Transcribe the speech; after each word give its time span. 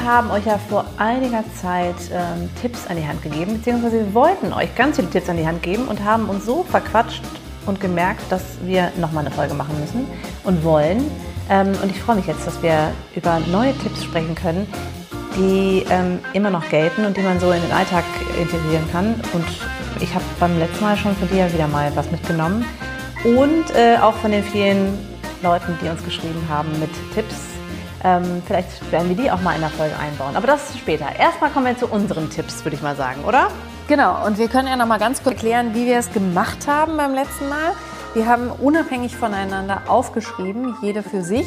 Wir 0.00 0.12
haben 0.12 0.30
euch 0.30 0.46
ja 0.46 0.58
vor 0.58 0.84
einiger 0.96 1.42
Zeit 1.60 1.96
ähm, 2.12 2.48
Tipps 2.62 2.86
an 2.86 2.96
die 2.96 3.06
Hand 3.06 3.20
gegeben, 3.20 3.54
beziehungsweise 3.54 3.98
wir 3.98 4.14
wollten 4.14 4.52
euch 4.52 4.72
ganz 4.76 4.94
viele 4.96 5.10
Tipps 5.10 5.28
an 5.28 5.36
die 5.36 5.46
Hand 5.46 5.60
geben 5.62 5.88
und 5.88 6.04
haben 6.04 6.28
uns 6.28 6.46
so 6.46 6.62
verquatscht 6.62 7.22
und 7.66 7.80
gemerkt, 7.80 8.22
dass 8.30 8.42
wir 8.62 8.92
nochmal 8.96 9.26
eine 9.26 9.34
Folge 9.34 9.54
machen 9.54 9.78
müssen 9.80 10.06
und 10.44 10.62
wollen. 10.62 11.10
Ähm, 11.50 11.72
und 11.82 11.90
ich 11.90 12.00
freue 12.00 12.14
mich 12.14 12.26
jetzt, 12.26 12.46
dass 12.46 12.62
wir 12.62 12.92
über 13.16 13.40
neue 13.50 13.76
Tipps 13.78 14.04
sprechen 14.04 14.36
können, 14.36 14.68
die 15.36 15.84
ähm, 15.90 16.20
immer 16.32 16.50
noch 16.50 16.68
gelten 16.68 17.04
und 17.04 17.16
die 17.16 17.22
man 17.22 17.40
so 17.40 17.50
in 17.50 17.60
den 17.60 17.72
Alltag 17.72 18.04
integrieren 18.40 18.88
kann. 18.92 19.16
Und 19.32 19.46
ich 20.00 20.14
habe 20.14 20.24
beim 20.38 20.56
letzten 20.60 20.84
Mal 20.84 20.96
schon 20.96 21.16
von 21.16 21.28
dir 21.28 21.52
wieder 21.52 21.66
mal 21.66 21.90
was 21.96 22.08
mitgenommen. 22.12 22.64
Und 23.24 23.74
äh, 23.74 23.98
auch 24.00 24.14
von 24.14 24.30
den 24.30 24.44
vielen 24.44 24.96
Leuten, 25.42 25.76
die 25.82 25.88
uns 25.88 26.04
geschrieben 26.04 26.42
haben 26.48 26.70
mit 26.78 26.90
Tipps. 27.14 27.57
Ähm, 28.04 28.42
vielleicht 28.46 28.90
werden 28.92 29.08
wir 29.08 29.16
die 29.16 29.30
auch 29.30 29.40
mal 29.40 29.54
in 29.54 29.60
der 29.60 29.70
Folge 29.70 29.94
einbauen. 29.98 30.36
Aber 30.36 30.46
das 30.46 30.76
später. 30.78 31.06
Erstmal 31.18 31.50
kommen 31.50 31.66
wir 31.66 31.76
zu 31.76 31.86
unseren 31.86 32.30
Tipps, 32.30 32.64
würde 32.64 32.76
ich 32.76 32.82
mal 32.82 32.96
sagen, 32.96 33.24
oder? 33.24 33.48
Genau, 33.88 34.24
und 34.26 34.38
wir 34.38 34.48
können 34.48 34.68
ja 34.68 34.76
noch 34.76 34.86
mal 34.86 34.98
ganz 34.98 35.22
kurz 35.22 35.36
erklären, 35.36 35.74
wie 35.74 35.86
wir 35.86 35.98
es 35.98 36.12
gemacht 36.12 36.66
haben 36.66 36.96
beim 36.96 37.14
letzten 37.14 37.48
Mal. 37.48 37.72
Wir 38.14 38.26
haben 38.26 38.50
unabhängig 38.50 39.16
voneinander 39.16 39.82
aufgeschrieben, 39.86 40.76
jede 40.82 41.02
für 41.02 41.22
sich, 41.22 41.46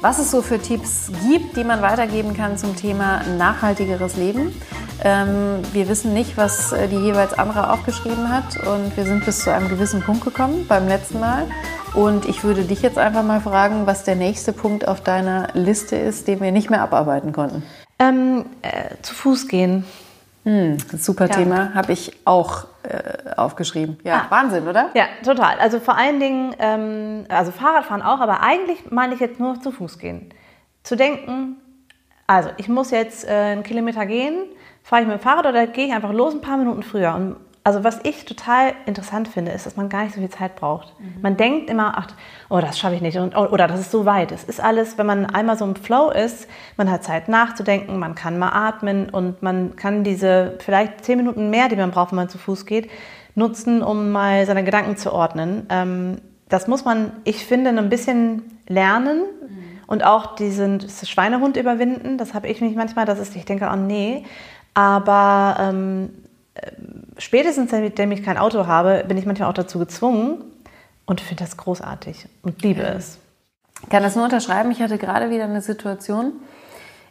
was 0.00 0.18
es 0.18 0.30
so 0.30 0.42
für 0.42 0.58
Tipps 0.58 1.10
gibt, 1.28 1.56
die 1.56 1.64
man 1.64 1.82
weitergeben 1.82 2.34
kann 2.34 2.56
zum 2.56 2.76
Thema 2.76 3.22
nachhaltigeres 3.36 4.16
Leben. 4.16 4.54
Ähm, 5.04 5.62
wir 5.72 5.88
wissen 5.88 6.14
nicht, 6.14 6.36
was 6.36 6.72
äh, 6.72 6.88
die 6.88 6.96
jeweils 6.96 7.32
andere 7.32 7.72
aufgeschrieben 7.72 8.28
hat 8.28 8.56
und 8.66 8.96
wir 8.96 9.04
sind 9.04 9.24
bis 9.24 9.44
zu 9.44 9.52
einem 9.52 9.68
gewissen 9.68 10.02
Punkt 10.02 10.24
gekommen 10.24 10.66
beim 10.66 10.88
letzten 10.88 11.20
Mal. 11.20 11.46
Und 11.94 12.26
ich 12.26 12.44
würde 12.44 12.62
dich 12.62 12.82
jetzt 12.82 12.98
einfach 12.98 13.22
mal 13.22 13.40
fragen, 13.40 13.86
was 13.86 14.04
der 14.04 14.14
nächste 14.14 14.52
Punkt 14.52 14.86
auf 14.86 15.02
deiner 15.02 15.48
Liste 15.54 15.96
ist, 15.96 16.28
den 16.28 16.40
wir 16.40 16.52
nicht 16.52 16.70
mehr 16.70 16.82
abarbeiten 16.82 17.32
konnten. 17.32 17.62
Ähm, 17.98 18.44
äh, 18.62 18.94
zu 19.02 19.14
Fuß 19.14 19.48
gehen. 19.48 19.84
Hm, 20.44 20.78
super 20.96 21.26
ja. 21.26 21.34
Thema, 21.34 21.74
habe 21.74 21.92
ich 21.92 22.12
auch 22.24 22.66
äh, 22.82 23.34
aufgeschrieben. 23.36 23.98
Ja, 24.04 24.26
ah. 24.26 24.30
Wahnsinn, 24.30 24.68
oder? 24.68 24.90
Ja, 24.94 25.04
total. 25.24 25.58
Also 25.58 25.80
vor 25.80 25.96
allen 25.96 26.20
Dingen, 26.20 26.54
ähm, 26.58 27.24
also 27.28 27.50
Fahrradfahren 27.50 28.02
auch, 28.02 28.20
aber 28.20 28.42
eigentlich 28.42 28.90
meine 28.90 29.14
ich 29.14 29.20
jetzt 29.20 29.40
nur 29.40 29.60
zu 29.60 29.72
Fuß 29.72 29.98
gehen. 29.98 30.32
Zu 30.84 30.96
denken, 30.96 31.56
also 32.26 32.50
ich 32.56 32.68
muss 32.68 32.90
jetzt 32.90 33.26
äh, 33.26 33.32
einen 33.32 33.62
Kilometer 33.62 34.06
gehen, 34.06 34.44
fahre 34.82 35.02
ich 35.02 35.08
mit 35.08 35.18
dem 35.18 35.22
Fahrrad 35.22 35.46
oder 35.46 35.66
gehe 35.66 35.86
ich 35.86 35.92
einfach 35.92 36.12
los 36.12 36.34
ein 36.34 36.40
paar 36.40 36.56
Minuten 36.56 36.82
früher 36.82 37.14
und 37.14 37.36
also 37.64 37.84
was 37.84 38.00
ich 38.04 38.24
total 38.24 38.72
interessant 38.86 39.28
finde, 39.28 39.52
ist, 39.52 39.66
dass 39.66 39.76
man 39.76 39.88
gar 39.88 40.04
nicht 40.04 40.14
so 40.14 40.20
viel 40.20 40.30
Zeit 40.30 40.56
braucht. 40.56 40.98
Mhm. 40.98 41.20
Man 41.20 41.36
denkt 41.36 41.68
immer, 41.68 41.98
ach, 41.98 42.08
oh, 42.48 42.60
das 42.60 42.78
schaffe 42.78 42.94
ich 42.94 43.02
nicht 43.02 43.18
und, 43.18 43.36
oder 43.36 43.66
das 43.66 43.80
ist 43.80 43.90
so 43.90 44.06
weit. 44.06 44.32
Es 44.32 44.44
ist 44.44 44.60
alles, 44.60 44.96
wenn 44.96 45.06
man 45.06 45.26
einmal 45.26 45.58
so 45.58 45.64
im 45.64 45.76
Flow 45.76 46.10
ist, 46.10 46.48
man 46.76 46.90
hat 46.90 47.04
Zeit 47.04 47.28
nachzudenken, 47.28 47.98
man 47.98 48.14
kann 48.14 48.38
mal 48.38 48.50
atmen 48.50 49.10
und 49.10 49.42
man 49.42 49.76
kann 49.76 50.04
diese 50.04 50.56
vielleicht 50.60 51.04
zehn 51.04 51.18
Minuten 51.18 51.50
mehr, 51.50 51.68
die 51.68 51.76
man 51.76 51.90
braucht, 51.90 52.12
wenn 52.12 52.16
man 52.16 52.28
zu 52.28 52.38
Fuß 52.38 52.64
geht, 52.64 52.90
nutzen, 53.34 53.82
um 53.82 54.10
mal 54.10 54.46
seine 54.46 54.64
Gedanken 54.64 54.96
zu 54.96 55.12
ordnen. 55.12 55.66
Ähm, 55.68 56.18
das 56.48 56.66
muss 56.66 56.84
man, 56.84 57.12
ich 57.24 57.44
finde, 57.44 57.70
ein 57.70 57.88
bisschen 57.90 58.42
lernen 58.66 59.18
mhm. 59.18 59.80
und 59.86 60.04
auch 60.04 60.36
diesen 60.36 60.80
Schweinehund 60.88 61.56
überwinden. 61.56 62.16
Das 62.16 62.32
habe 62.32 62.48
ich 62.48 62.60
mich 62.60 62.74
manchmal, 62.74 63.04
dass 63.04 63.34
ich 63.34 63.44
denke, 63.44 63.68
oh 63.70 63.76
nee. 63.76 64.24
Aber 64.74 65.56
ähm, 65.60 66.10
spätestens 67.18 67.70
seitdem 67.70 68.12
ich 68.12 68.22
kein 68.22 68.38
Auto 68.38 68.66
habe, 68.66 69.04
bin 69.06 69.16
ich 69.16 69.26
manchmal 69.26 69.48
auch 69.48 69.54
dazu 69.54 69.78
gezwungen 69.78 70.44
und 71.06 71.20
finde 71.20 71.44
das 71.44 71.56
großartig 71.56 72.26
und 72.42 72.62
liebe 72.62 72.82
es. 72.82 73.18
Ich 73.82 73.88
kann 73.88 74.02
das 74.02 74.16
nur 74.16 74.24
unterschreiben. 74.24 74.70
Ich 74.70 74.82
hatte 74.82 74.98
gerade 74.98 75.30
wieder 75.30 75.44
eine 75.44 75.62
Situation 75.62 76.32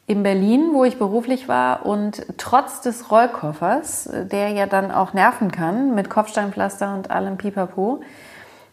in 0.06 0.24
Berlin, 0.24 0.70
wo 0.72 0.86
ich 0.86 0.98
beruflich 0.98 1.48
war 1.48 1.86
und 1.86 2.26
trotz 2.38 2.82
des 2.82 3.12
Rollkoffers, 3.12 4.10
der 4.32 4.50
ja 4.50 4.66
dann 4.66 4.92
auch 4.92 5.14
nerven 5.14 5.52
kann 5.52 5.96
mit 5.96 6.10
Kopfsteinpflaster 6.10 6.94
und 6.94 7.12
allem 7.12 7.38
Pipapo, 7.38 8.02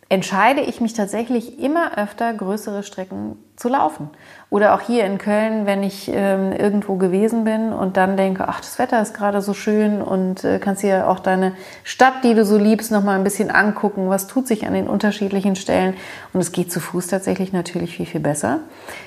entscheide 0.08 0.60
ich 0.60 0.80
mich 0.80 0.92
tatsächlich 0.92 1.58
immer 1.58 1.96
öfter, 1.96 2.32
größere 2.34 2.82
Strecken 2.82 3.36
zu 3.56 3.68
laufen. 3.68 4.10
Oder 4.50 4.74
auch 4.74 4.80
hier 4.80 5.04
in 5.04 5.18
Köln, 5.18 5.64
wenn 5.64 5.82
ich 5.82 6.10
ähm, 6.12 6.52
irgendwo 6.52 6.96
gewesen 6.96 7.44
bin 7.44 7.72
und 7.72 7.96
dann 7.96 8.16
denke, 8.16 8.46
ach, 8.46 8.60
das 8.60 8.78
Wetter 8.78 9.00
ist 9.00 9.14
gerade 9.14 9.40
so 9.40 9.54
schön 9.54 10.02
und 10.02 10.44
äh, 10.44 10.58
kannst 10.58 10.82
dir 10.82 11.08
auch 11.08 11.20
deine 11.20 11.52
Stadt, 11.84 12.22
die 12.22 12.34
du 12.34 12.44
so 12.44 12.58
liebst, 12.58 12.92
noch 12.92 13.02
mal 13.02 13.16
ein 13.16 13.24
bisschen 13.24 13.50
angucken. 13.50 14.10
Was 14.10 14.26
tut 14.26 14.46
sich 14.46 14.66
an 14.66 14.74
den 14.74 14.88
unterschiedlichen 14.88 15.56
Stellen? 15.56 15.94
Und 16.32 16.40
es 16.40 16.52
geht 16.52 16.70
zu 16.70 16.80
Fuß 16.80 17.06
tatsächlich 17.06 17.52
natürlich 17.52 17.96
viel, 17.96 18.06
viel 18.06 18.20
besser. 18.20 18.60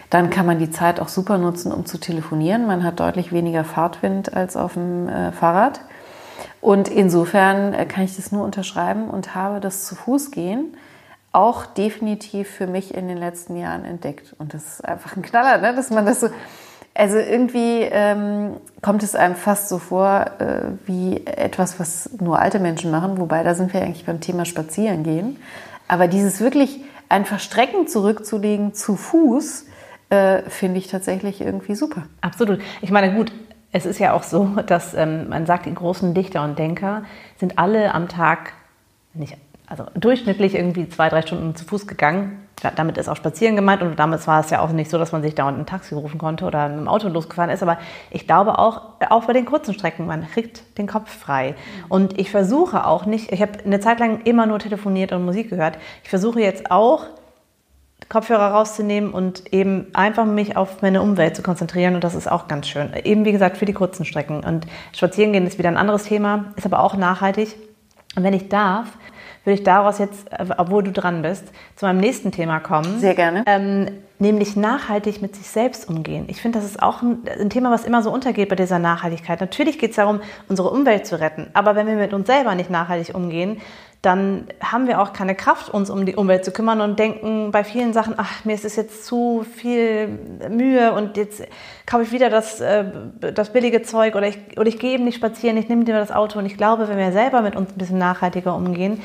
Dann 0.09 0.29
kann 0.29 0.45
man 0.45 0.59
die 0.59 0.71
Zeit 0.71 0.99
auch 0.99 1.09
super 1.09 1.37
nutzen, 1.37 1.71
um 1.71 1.85
zu 1.85 1.99
telefonieren. 1.99 2.65
Man 2.65 2.83
hat 2.83 2.99
deutlich 2.99 3.31
weniger 3.31 3.63
Fahrtwind 3.63 4.33
als 4.33 4.57
auf 4.57 4.73
dem 4.73 5.07
äh, 5.07 5.31
Fahrrad. 5.31 5.81
Und 6.59 6.87
insofern 6.87 7.73
äh, 7.73 7.85
kann 7.85 8.03
ich 8.03 8.15
das 8.15 8.31
nur 8.31 8.43
unterschreiben 8.43 9.09
und 9.09 9.35
habe 9.35 9.59
das 9.59 9.85
zu 9.85 9.95
Fuß 9.95 10.31
gehen 10.31 10.75
auch 11.31 11.65
definitiv 11.65 12.49
für 12.49 12.67
mich 12.67 12.93
in 12.93 13.07
den 13.07 13.17
letzten 13.17 13.57
Jahren 13.57 13.85
entdeckt. 13.85 14.35
Und 14.39 14.53
das 14.53 14.65
ist 14.65 14.85
einfach 14.85 15.15
ein 15.15 15.21
Knaller, 15.21 15.59
ne? 15.59 15.75
dass 15.75 15.89
man 15.89 16.05
das 16.05 16.21
so. 16.21 16.29
Also 16.93 17.19
irgendwie 17.19 17.81
ähm, 17.83 18.57
kommt 18.81 19.03
es 19.03 19.13
einem 19.13 19.35
fast 19.35 19.69
so 19.69 19.77
vor 19.77 20.25
äh, 20.39 20.71
wie 20.87 21.27
etwas, 21.27 21.79
was 21.79 22.09
nur 22.19 22.39
alte 22.39 22.57
Menschen 22.57 22.89
machen, 22.89 23.19
wobei 23.19 23.43
da 23.43 23.53
sind 23.53 23.71
wir 23.71 23.83
eigentlich 23.83 24.07
beim 24.07 24.19
Thema 24.19 24.45
Spazieren 24.45 25.03
gehen. 25.03 25.37
Aber 25.87 26.07
dieses 26.07 26.39
wirklich 26.39 26.81
einfach 27.07 27.39
Strecken 27.39 27.87
zurückzulegen 27.87 28.73
zu 28.73 28.95
Fuß, 28.95 29.65
äh, 30.09 30.41
finde 30.49 30.79
ich 30.79 30.87
tatsächlich 30.87 31.41
irgendwie 31.41 31.75
super. 31.75 32.03
Absolut. 32.21 32.61
Ich 32.81 32.89
meine, 32.89 33.13
gut, 33.13 33.31
es 33.71 33.85
ist 33.85 33.99
ja 33.99 34.13
auch 34.13 34.23
so, 34.23 34.45
dass 34.65 34.93
ähm, 34.93 35.29
man 35.29 35.45
sagt, 35.45 35.65
die 35.65 35.73
großen 35.73 36.13
Dichter 36.13 36.43
und 36.43 36.57
Denker 36.57 37.03
sind 37.37 37.59
alle 37.59 37.93
am 37.93 38.07
Tag, 38.07 38.53
nicht 39.13 39.37
also 39.67 39.85
durchschnittlich 39.95 40.55
irgendwie 40.55 40.87
zwei, 40.89 41.09
drei 41.09 41.21
Stunden 41.21 41.55
zu 41.55 41.65
Fuß 41.65 41.87
gegangen. 41.87 42.43
Damit 42.75 42.97
ist 42.97 43.07
auch 43.07 43.15
spazieren 43.15 43.55
gemeint 43.55 43.83
und 43.83 43.99
damals 43.99 44.25
war 44.25 44.39
es 44.39 44.49
ja 44.49 44.61
auch 44.61 44.71
nicht 44.71 44.89
so, 44.89 44.97
dass 44.97 45.11
man 45.11 45.21
sich 45.21 45.35
dauernd 45.35 45.59
ein 45.59 45.65
Taxi 45.67 45.93
rufen 45.93 46.17
konnte 46.17 46.45
oder 46.45 46.69
mit 46.69 46.79
dem 46.79 46.87
Auto 46.87 47.07
losgefahren 47.07 47.51
ist. 47.51 47.61
Aber 47.61 47.77
ich 48.09 48.25
glaube 48.25 48.57
auch, 48.57 48.81
auch 49.09 49.25
bei 49.25 49.33
den 49.33 49.45
kurzen 49.45 49.75
Strecken, 49.75 50.07
man 50.07 50.27
kriegt 50.27 50.77
den 50.79 50.87
Kopf 50.87 51.15
frei. 51.15 51.53
Und 51.87 52.17
ich 52.17 52.31
versuche 52.31 52.87
auch 52.87 53.05
nicht, 53.05 53.31
ich 53.31 53.41
habe 53.41 53.63
eine 53.63 53.79
Zeit 53.79 53.99
lang 53.99 54.21
immer 54.21 54.47
nur 54.47 54.57
telefoniert 54.57 55.11
und 55.11 55.23
Musik 55.23 55.51
gehört. 55.51 55.77
Ich 56.03 56.09
versuche 56.09 56.39
jetzt 56.39 56.71
auch, 56.71 57.05
Kopfhörer 58.09 58.51
rauszunehmen 58.51 59.11
und 59.11 59.53
eben 59.53 59.87
einfach 59.93 60.25
mich 60.25 60.55
auf 60.55 60.81
meine 60.81 61.01
Umwelt 61.01 61.35
zu 61.35 61.41
konzentrieren 61.41 61.93
und 61.95 62.03
das 62.03 62.15
ist 62.15 62.31
auch 62.31 62.47
ganz 62.47 62.67
schön. 62.67 62.91
Eben 63.03 63.25
wie 63.25 63.33
gesagt 63.33 63.57
für 63.57 63.65
die 63.65 63.73
kurzen 63.73 64.05
Strecken 64.05 64.45
und 64.45 64.65
spazieren 64.93 65.33
gehen 65.33 65.45
ist 65.45 65.57
wieder 65.57 65.67
ein 65.69 65.77
anderes 65.77 66.03
Thema, 66.03 66.53
ist 66.55 66.65
aber 66.65 66.79
auch 66.79 66.95
nachhaltig. 66.95 67.55
Und 68.17 68.23
wenn 68.23 68.33
ich 68.33 68.49
darf, 68.49 68.87
würde 69.43 69.59
ich 69.59 69.63
daraus 69.63 69.99
jetzt, 69.99 70.27
obwohl 70.57 70.83
du 70.83 70.91
dran 70.91 71.21
bist, 71.21 71.45
zu 71.75 71.85
meinem 71.85 71.99
nächsten 71.99 72.31
Thema 72.31 72.59
kommen. 72.59 72.99
Sehr 72.99 73.13
gerne. 73.13 73.43
Ähm, 73.45 73.87
nämlich 74.19 74.55
nachhaltig 74.55 75.21
mit 75.21 75.35
sich 75.35 75.47
selbst 75.47 75.87
umgehen. 75.87 76.25
Ich 76.27 76.41
finde, 76.41 76.59
das 76.59 76.67
ist 76.67 76.81
auch 76.81 77.03
ein, 77.03 77.19
ein, 77.39 77.51
Thema, 77.51 77.69
was 77.71 77.85
immer 77.85 78.01
so 78.01 78.11
untergeht 78.11 78.49
bei 78.49 78.55
dieser 78.55 78.79
Nachhaltigkeit. 78.79 79.39
Natürlich 79.39 79.77
geht 79.77 79.91
es 79.91 79.97
darum, 79.97 80.19
unsere 80.49 80.71
Umwelt 80.71 81.05
zu 81.05 81.19
retten. 81.19 81.47
Aber 81.53 81.75
wenn 81.75 81.85
wir 81.85 81.95
mit 81.95 82.11
uns 82.11 82.25
selber 82.25 82.55
nicht 82.55 82.71
nachhaltig 82.71 83.13
umgehen, 83.15 83.61
dann 84.01 84.47
haben 84.61 84.87
wir 84.87 85.01
auch 85.01 85.11
keine 85.11 85.33
Kraft, 85.33 85.69
uns 85.69 85.89
um 85.89 86.05
die 86.05 86.15
Umwelt 86.15 86.45
zu 86.45 86.51
kümmern 86.51 86.81
und 86.81 86.99
denken 86.99 87.51
bei 87.51 87.63
vielen 87.63 87.93
Sachen, 87.93 88.13
ach, 88.17 88.45
mir 88.45 88.53
ist 88.53 88.63
es 88.63 88.75
jetzt 88.75 89.05
zu 89.05 89.43
viel 89.55 90.07
Mühe 90.49 90.93
und 90.93 91.17
jetzt 91.17 91.43
kaufe 91.87 92.03
ich 92.03 92.11
wieder 92.11 92.29
das, 92.29 92.61
äh, 92.61 92.85
das 93.33 93.51
billige 93.51 93.81
Zeug 93.81 94.15
oder 94.15 94.27
ich, 94.27 94.37
oder 94.55 94.67
ich 94.67 94.77
gehe 94.77 94.93
eben 94.93 95.03
nicht 95.03 95.15
spazieren, 95.15 95.57
ich 95.57 95.67
nehme 95.67 95.83
dir 95.83 95.95
das 95.95 96.11
Auto. 96.11 96.37
Und 96.37 96.45
ich 96.45 96.57
glaube, 96.57 96.87
wenn 96.87 96.97
wir 96.97 97.11
selber 97.11 97.41
mit 97.41 97.55
uns 97.55 97.71
ein 97.71 97.77
bisschen 97.77 97.97
nachhaltiger 97.97 98.55
umgehen, 98.55 99.01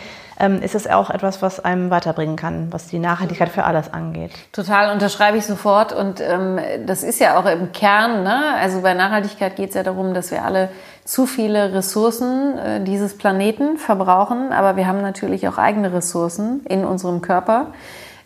ist 0.63 0.75
es 0.75 0.87
auch 0.87 1.11
etwas, 1.11 1.41
was 1.41 1.65
einem 1.65 1.91
weiterbringen 1.91 2.37
kann, 2.37 2.73
was 2.73 2.89
die 2.89 2.99
Nachhaltigkeit 2.99 3.49
für 3.49 3.65
alles 3.65 3.93
angeht. 3.93 4.33
Total 4.53 4.93
unterschreibe 4.93 5.39
ich 5.39 5.47
sofort. 5.47 5.93
Und 5.93 6.21
ähm, 6.21 6.59
das 6.87 7.03
ist 7.03 7.21
ja 7.21 7.39
auch 7.39 7.47
im 7.47 7.73
Kern, 7.73 8.25
ne? 8.25 8.55
also 8.61 8.81
bei 8.81 8.95
Nachhaltigkeit 8.95 9.57
geht 9.57 9.71
es 9.71 9.75
ja 9.75 9.83
darum, 9.83 10.15
dass 10.15 10.31
wir 10.31 10.45
alle 10.45 10.71
zu 11.05 11.27
viele 11.27 11.73
Ressourcen 11.73 12.59
äh, 12.59 12.85
dieses 12.85 13.17
Planeten 13.17 13.77
verbrauchen, 13.77 14.53
aber 14.53 14.77
wir 14.77 14.87
haben 14.87 15.01
natürlich 15.01 15.49
auch 15.49 15.59
eigene 15.59 15.93
Ressourcen 15.93 16.65
in 16.69 16.85
unserem 16.85 17.23
Körper 17.23 17.69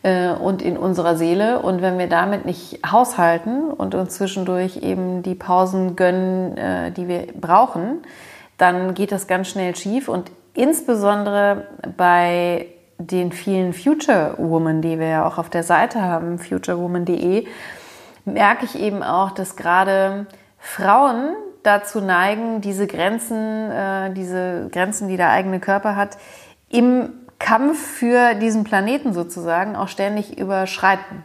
äh, 0.03 0.31
und 0.31 0.63
in 0.63 0.77
unserer 0.77 1.17
Seele. 1.17 1.61
Und 1.61 1.83
wenn 1.83 1.99
wir 1.99 2.09
damit 2.09 2.45
nicht 2.45 2.81
haushalten 2.91 3.71
und 3.71 3.95
uns 3.95 4.15
zwischendurch 4.15 4.79
eben 4.79 5.23
die 5.23 5.35
Pausen 5.35 5.97
gönnen, 5.97 6.57
äh, 6.57 6.93
die 6.93 7.09
wir 7.09 7.27
brauchen, 7.39 8.03
dann 8.59 8.95
geht 8.95 9.13
das 9.13 9.27
ganz 9.27 9.49
schnell 9.49 9.75
schief. 9.77 10.09
Und 10.09 10.31
insbesondere 10.57 11.67
bei 11.97 12.67
den 12.99 13.31
vielen 13.33 13.73
Future 13.73 14.35
Women, 14.39 14.83
die 14.83 14.99
wir 14.99 15.09
ja 15.09 15.27
auch 15.27 15.39
auf 15.39 15.51
der 15.51 15.63
Seite 15.63 16.03
haben, 16.03 16.39
futurewoman.de, 16.39 17.47
merke 18.25 18.65
ich 18.65 18.79
eben 18.79 19.03
auch, 19.03 19.31
dass 19.31 19.57
gerade 19.57 20.27
Frauen 20.59 21.37
dazu 21.63 22.01
neigen, 22.01 22.61
diese 22.61 22.87
Grenzen, 22.87 23.71
äh, 23.71 24.13
diese 24.13 24.69
Grenzen, 24.73 25.09
die 25.09 25.17
der 25.17 25.31
eigene 25.31 25.61
Körper 25.61 25.97
hat, 25.97 26.17
im 26.71 27.11
Kampf 27.39 27.79
für 27.79 28.35
diesen 28.35 28.65
Planeten 28.65 29.13
sozusagen 29.13 29.77
auch 29.77 29.89
ständig 29.89 30.39
überschreiten. 30.39 31.23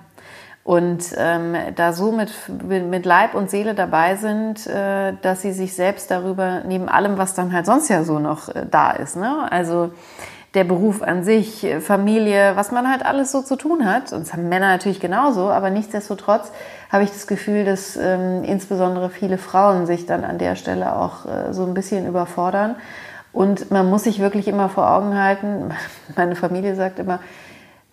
Und 0.72 1.04
ähm, 1.18 1.54
da 1.76 1.92
so 1.92 2.14
mit, 2.14 2.32
mit 2.66 3.06
Leib 3.06 3.36
und 3.36 3.50
Seele 3.50 3.76
dabei 3.76 4.16
sind, 4.16 4.66
äh, 4.68 5.12
dass 5.22 5.42
sie 5.42 5.52
sich 5.52 5.74
selbst 5.74 6.10
darüber, 6.10 6.62
neben 6.66 6.88
allem, 6.88 7.18
was 7.18 7.34
dann 7.34 7.52
halt 7.52 7.66
sonst 7.66 7.90
ja 7.90 8.06
so 8.06 8.20
noch 8.20 8.48
äh, 8.48 8.66
da 8.72 8.92
ist, 8.92 9.18
ne? 9.18 9.52
also 9.52 9.92
der 10.54 10.64
Beruf 10.64 11.02
an 11.02 11.26
sich, 11.26 11.68
Familie, 11.82 12.54
was 12.56 12.72
man 12.72 12.90
halt 12.90 13.06
alles 13.06 13.34
so 13.34 13.42
zu 13.42 13.58
tun 13.58 13.86
hat. 13.86 14.14
Und 14.14 14.22
das 14.22 14.32
haben 14.32 14.48
Männer 14.48 14.68
natürlich 14.68 15.02
genauso, 15.02 15.50
aber 15.50 15.70
nichtsdestotrotz 15.70 16.54
habe 16.90 17.04
ich 17.04 17.10
das 17.10 17.28
Gefühl, 17.28 17.66
dass 17.66 17.98
ähm, 17.98 18.46
insbesondere 18.46 19.10
viele 19.10 19.38
Frauen 19.38 19.86
sich 19.86 20.06
dann 20.06 20.24
an 20.24 20.38
der 20.38 20.56
Stelle 20.56 20.96
auch 20.96 21.26
äh, 21.26 21.52
so 21.52 21.66
ein 21.66 21.74
bisschen 21.74 22.08
überfordern. 22.08 22.78
Und 23.34 23.72
man 23.72 23.90
muss 23.90 24.06
sich 24.06 24.20
wirklich 24.20 24.48
immer 24.48 24.70
vor 24.70 24.90
Augen 24.90 25.22
halten, 25.22 25.74
meine 26.16 26.38
Familie 26.38 26.76
sagt 26.76 27.00
immer, 27.00 27.20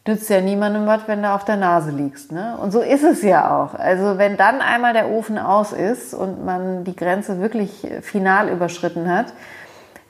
nützt 0.08 0.28
ja 0.31 0.40
niemandem 0.40 0.87
was, 0.87 1.02
wenn 1.06 1.22
du 1.22 1.31
auf 1.31 1.44
der 1.44 1.56
Nase 1.56 1.90
liegst. 1.90 2.32
Ne? 2.32 2.56
Und 2.60 2.72
so 2.72 2.81
ist 2.81 3.05
es 3.05 3.22
ja 3.22 3.55
auch. 3.55 3.75
Also 3.75 4.19
wenn 4.19 4.37
dann 4.37 4.60
einmal 4.60 4.94
der 4.94 5.10
Ofen 5.10 5.38
aus 5.38 5.72
ist 5.72 6.14
und 6.14 6.44
man 6.44 6.82
die 6.84 6.96
Grenze 6.96 7.40
wirklich 7.40 7.87
final 8.00 8.49
überschritten 8.49 9.08
hat, 9.08 9.26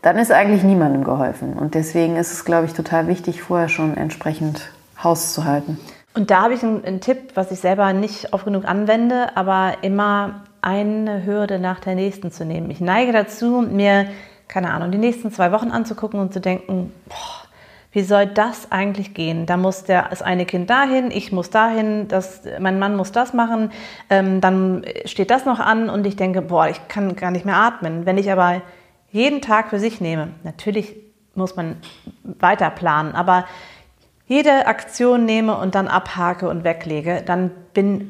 dann 0.01 0.17
ist 0.17 0.31
eigentlich 0.31 0.63
niemandem 0.63 1.03
geholfen. 1.03 1.55
Und 1.55 1.75
deswegen 1.75 2.17
ist 2.17 2.33
es, 2.33 2.45
glaube 2.45 2.67
ich, 2.67 2.73
total 2.73 3.09
wichtig, 3.09 3.43
vorher 3.43 3.69
schon 3.69 3.97
entsprechend 3.97 4.71
Haus 5.03 5.35
zu 5.35 5.45
halten. 5.45 5.79
Und 6.15 6.31
da 6.31 6.43
habe 6.43 6.55
ich 6.55 6.63
einen, 6.63 6.85
einen 6.85 7.01
Tipp, 7.01 7.33
was 7.35 7.51
ich 7.51 7.59
selber 7.59 7.93
nicht 7.93 8.33
oft 8.33 8.45
genug 8.45 8.65
anwende, 8.65 9.37
aber 9.37 9.75
immer 9.83 10.43
eine 10.63 11.25
Hürde 11.25 11.59
nach 11.59 11.81
der 11.81 11.97
nächsten 11.97 12.31
zu 12.31 12.45
nehmen. 12.45 12.71
Ich 12.71 12.81
neige 12.81 13.13
dazu, 13.13 13.65
mir, 13.69 14.07
keine 14.47 14.73
Ahnung, 14.73 14.93
die 14.93 14.99
nächsten 14.99 15.33
zwei 15.33 15.51
Wochen 15.51 15.71
anzugucken 15.71 16.21
und 16.21 16.33
zu 16.33 16.41
denken, 16.41 16.93
boah, 17.09 17.48
wie 17.99 18.05
soll 18.05 18.27
das 18.27 18.71
eigentlich 18.71 19.13
gehen? 19.13 19.45
Da 19.45 19.57
muss 19.57 19.83
der, 19.83 20.07
das 20.09 20.23
eine 20.23 20.47
Kind 20.47 20.71
dahin, 20.71 21.11
ich 21.11 21.33
muss 21.33 21.51
dahin, 21.51 22.07
das, 22.07 22.43
mein 22.61 22.79
Mann 22.79 22.95
muss 22.95 23.11
das 23.11 23.35
machen, 23.35 23.73
ähm, 24.09 24.41
dann 24.41 24.85
steht 25.05 25.33
das 25.33 25.45
noch 25.45 25.59
an 25.59 25.91
und 25.91 26.07
ich 26.07 26.15
denke, 26.15 26.41
boah, 26.41 26.69
ich 26.69 26.87
kann 26.87 27.17
gar 27.17 27.33
nicht 27.33 27.45
mehr 27.45 27.57
atmen. 27.57 28.07
Wenn 28.07 28.17
ich 28.17 28.31
aber 28.31 28.63
jeden 29.11 29.41
Tag 29.41 29.71
für 29.71 29.81
sich 29.81 30.01
nehme, 30.01 30.29
natürlich 30.45 30.95
muss 31.35 31.57
man 31.57 31.79
weiter 32.23 32.71
planen, 32.71 33.17
aber 33.17 33.47
jede 34.29 34.69
Aktion 34.69 35.25
nehme 35.25 35.59
und 35.59 35.75
dann 35.75 35.89
abhake 35.89 36.49
und 36.49 36.63
weglege, 36.63 37.25
dann 37.27 37.51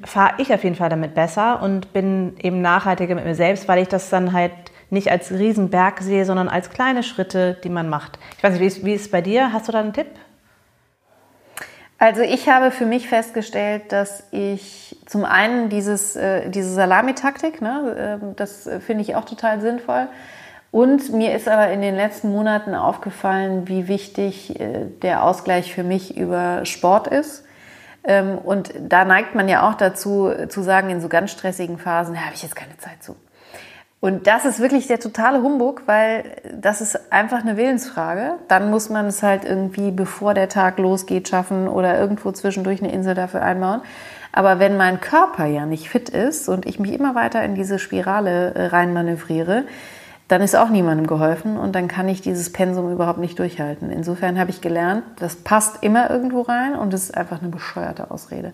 fahre 0.05 0.35
ich 0.37 0.53
auf 0.53 0.65
jeden 0.65 0.77
Fall 0.77 0.91
damit 0.91 1.15
besser 1.15 1.63
und 1.63 1.95
bin 1.95 2.37
eben 2.43 2.61
nachhaltiger 2.61 3.15
mit 3.15 3.25
mir 3.25 3.35
selbst, 3.35 3.69
weil 3.69 3.81
ich 3.81 3.89
das 3.89 4.11
dann 4.11 4.35
halt 4.35 4.53
nicht 4.91 5.11
als 5.11 5.31
Riesenberg 5.31 6.01
sehe, 6.01 6.25
sondern 6.25 6.49
als 6.49 6.71
kleine 6.71 7.03
Schritte, 7.03 7.57
die 7.63 7.69
man 7.69 7.89
macht. 7.89 8.19
Ich 8.37 8.45
weiß 8.45 8.53
nicht, 8.53 8.63
wie 8.63 8.67
ist, 8.67 8.85
wie 8.85 8.95
ist 8.95 9.03
es 9.03 9.11
bei 9.11 9.21
dir? 9.21 9.53
Hast 9.53 9.69
du 9.69 9.73
da 9.73 9.81
einen 9.81 9.93
Tipp? 9.93 10.09
Also 11.99 12.23
ich 12.23 12.49
habe 12.49 12.71
für 12.71 12.87
mich 12.87 13.09
festgestellt, 13.09 13.91
dass 13.91 14.23
ich 14.31 14.97
zum 15.07 15.25
einen 15.25 15.69
dieses, 15.69 16.15
äh, 16.15 16.49
diese 16.49 16.73
Salamitaktik, 16.73 17.61
ne, 17.61 18.21
äh, 18.23 18.35
das 18.37 18.71
finde 18.87 19.03
ich 19.03 19.17
auch 19.17 19.25
total 19.25 19.61
sinnvoll. 19.61 20.07
Und 20.71 21.13
mir 21.13 21.35
ist 21.35 21.49
aber 21.49 21.71
in 21.71 21.81
den 21.81 21.97
letzten 21.97 22.31
Monaten 22.31 22.75
aufgefallen, 22.75 23.67
wie 23.69 23.89
wichtig 23.89 24.61
äh, 24.61 24.85
der 25.03 25.25
Ausgleich 25.25 25.75
für 25.75 25.83
mich 25.83 26.17
über 26.17 26.65
Sport 26.67 27.09
ist. 27.09 27.45
Ähm, 28.05 28.39
und 28.39 28.73
da 28.79 29.05
neigt 29.05 29.35
man 29.35 29.49
ja 29.49 29.69
auch 29.69 29.75
dazu 29.75 30.31
zu 30.49 30.63
sagen, 30.63 30.91
in 30.91 31.01
so 31.01 31.09
ganz 31.09 31.33
stressigen 31.33 31.79
Phasen, 31.79 32.15
da 32.15 32.21
habe 32.21 32.35
ich 32.35 32.43
jetzt 32.43 32.55
keine 32.55 32.77
Zeit 32.77 33.03
zu. 33.03 33.17
Und 34.01 34.29
das 34.29 34.45
ist 34.45 34.61
wirklich 34.61 34.87
der 34.87 35.01
totale 35.01 35.43
Humbug, 35.43 35.83
weil 35.87 36.25
das 36.55 36.81
ist 36.81 37.13
einfach 37.13 37.41
eine 37.41 37.57
Willensfrage. 37.57 38.35
Dann 38.47 38.71
muss 38.71 38.91
man 38.91 39.07
es 39.07 39.25
halt 39.25 39.45
irgendwie, 39.45 39.91
bevor 39.91 40.35
der 40.35 40.49
Tag 40.49 40.79
losgeht, 40.79 41.29
schaffen 41.29 41.67
oder 41.67 41.99
irgendwo 41.99 42.31
zwischendurch 42.31 42.81
eine 42.81 42.93
Insel 42.93 43.15
dafür 43.15 43.43
einbauen. 43.43 43.83
Aber 44.31 44.61
wenn 44.61 44.77
mein 44.77 45.01
Körper 45.01 45.47
ja 45.47 45.67
nicht 45.67 45.89
fit 45.89 46.11
ist 46.11 46.49
und 46.49 46.65
ich 46.67 46.79
mich 46.79 46.93
immer 46.93 47.17
weiter 47.17 47.43
in 47.43 47.57
diese 47.57 47.81
Spirale 47.81 48.55
äh, 48.55 48.67
reinmanövriere, 48.67 49.65
dann 50.29 50.43
ist 50.43 50.55
auch 50.55 50.69
niemandem 50.69 51.07
geholfen 51.07 51.57
und 51.57 51.75
dann 51.75 51.89
kann 51.89 52.07
ich 52.07 52.21
dieses 52.21 52.53
Pensum 52.53 52.93
überhaupt 52.93 53.19
nicht 53.19 53.39
durchhalten. 53.39 53.91
Insofern 53.91 54.39
habe 54.39 54.51
ich 54.51 54.61
gelernt, 54.61 55.03
das 55.17 55.37
passt 55.37 55.83
immer 55.83 56.11
irgendwo 56.11 56.43
rein 56.43 56.77
und 56.77 56.93
es 56.93 57.05
ist 57.05 57.17
einfach 57.17 57.41
eine 57.41 57.49
bescheuerte 57.49 58.11
Ausrede. 58.11 58.53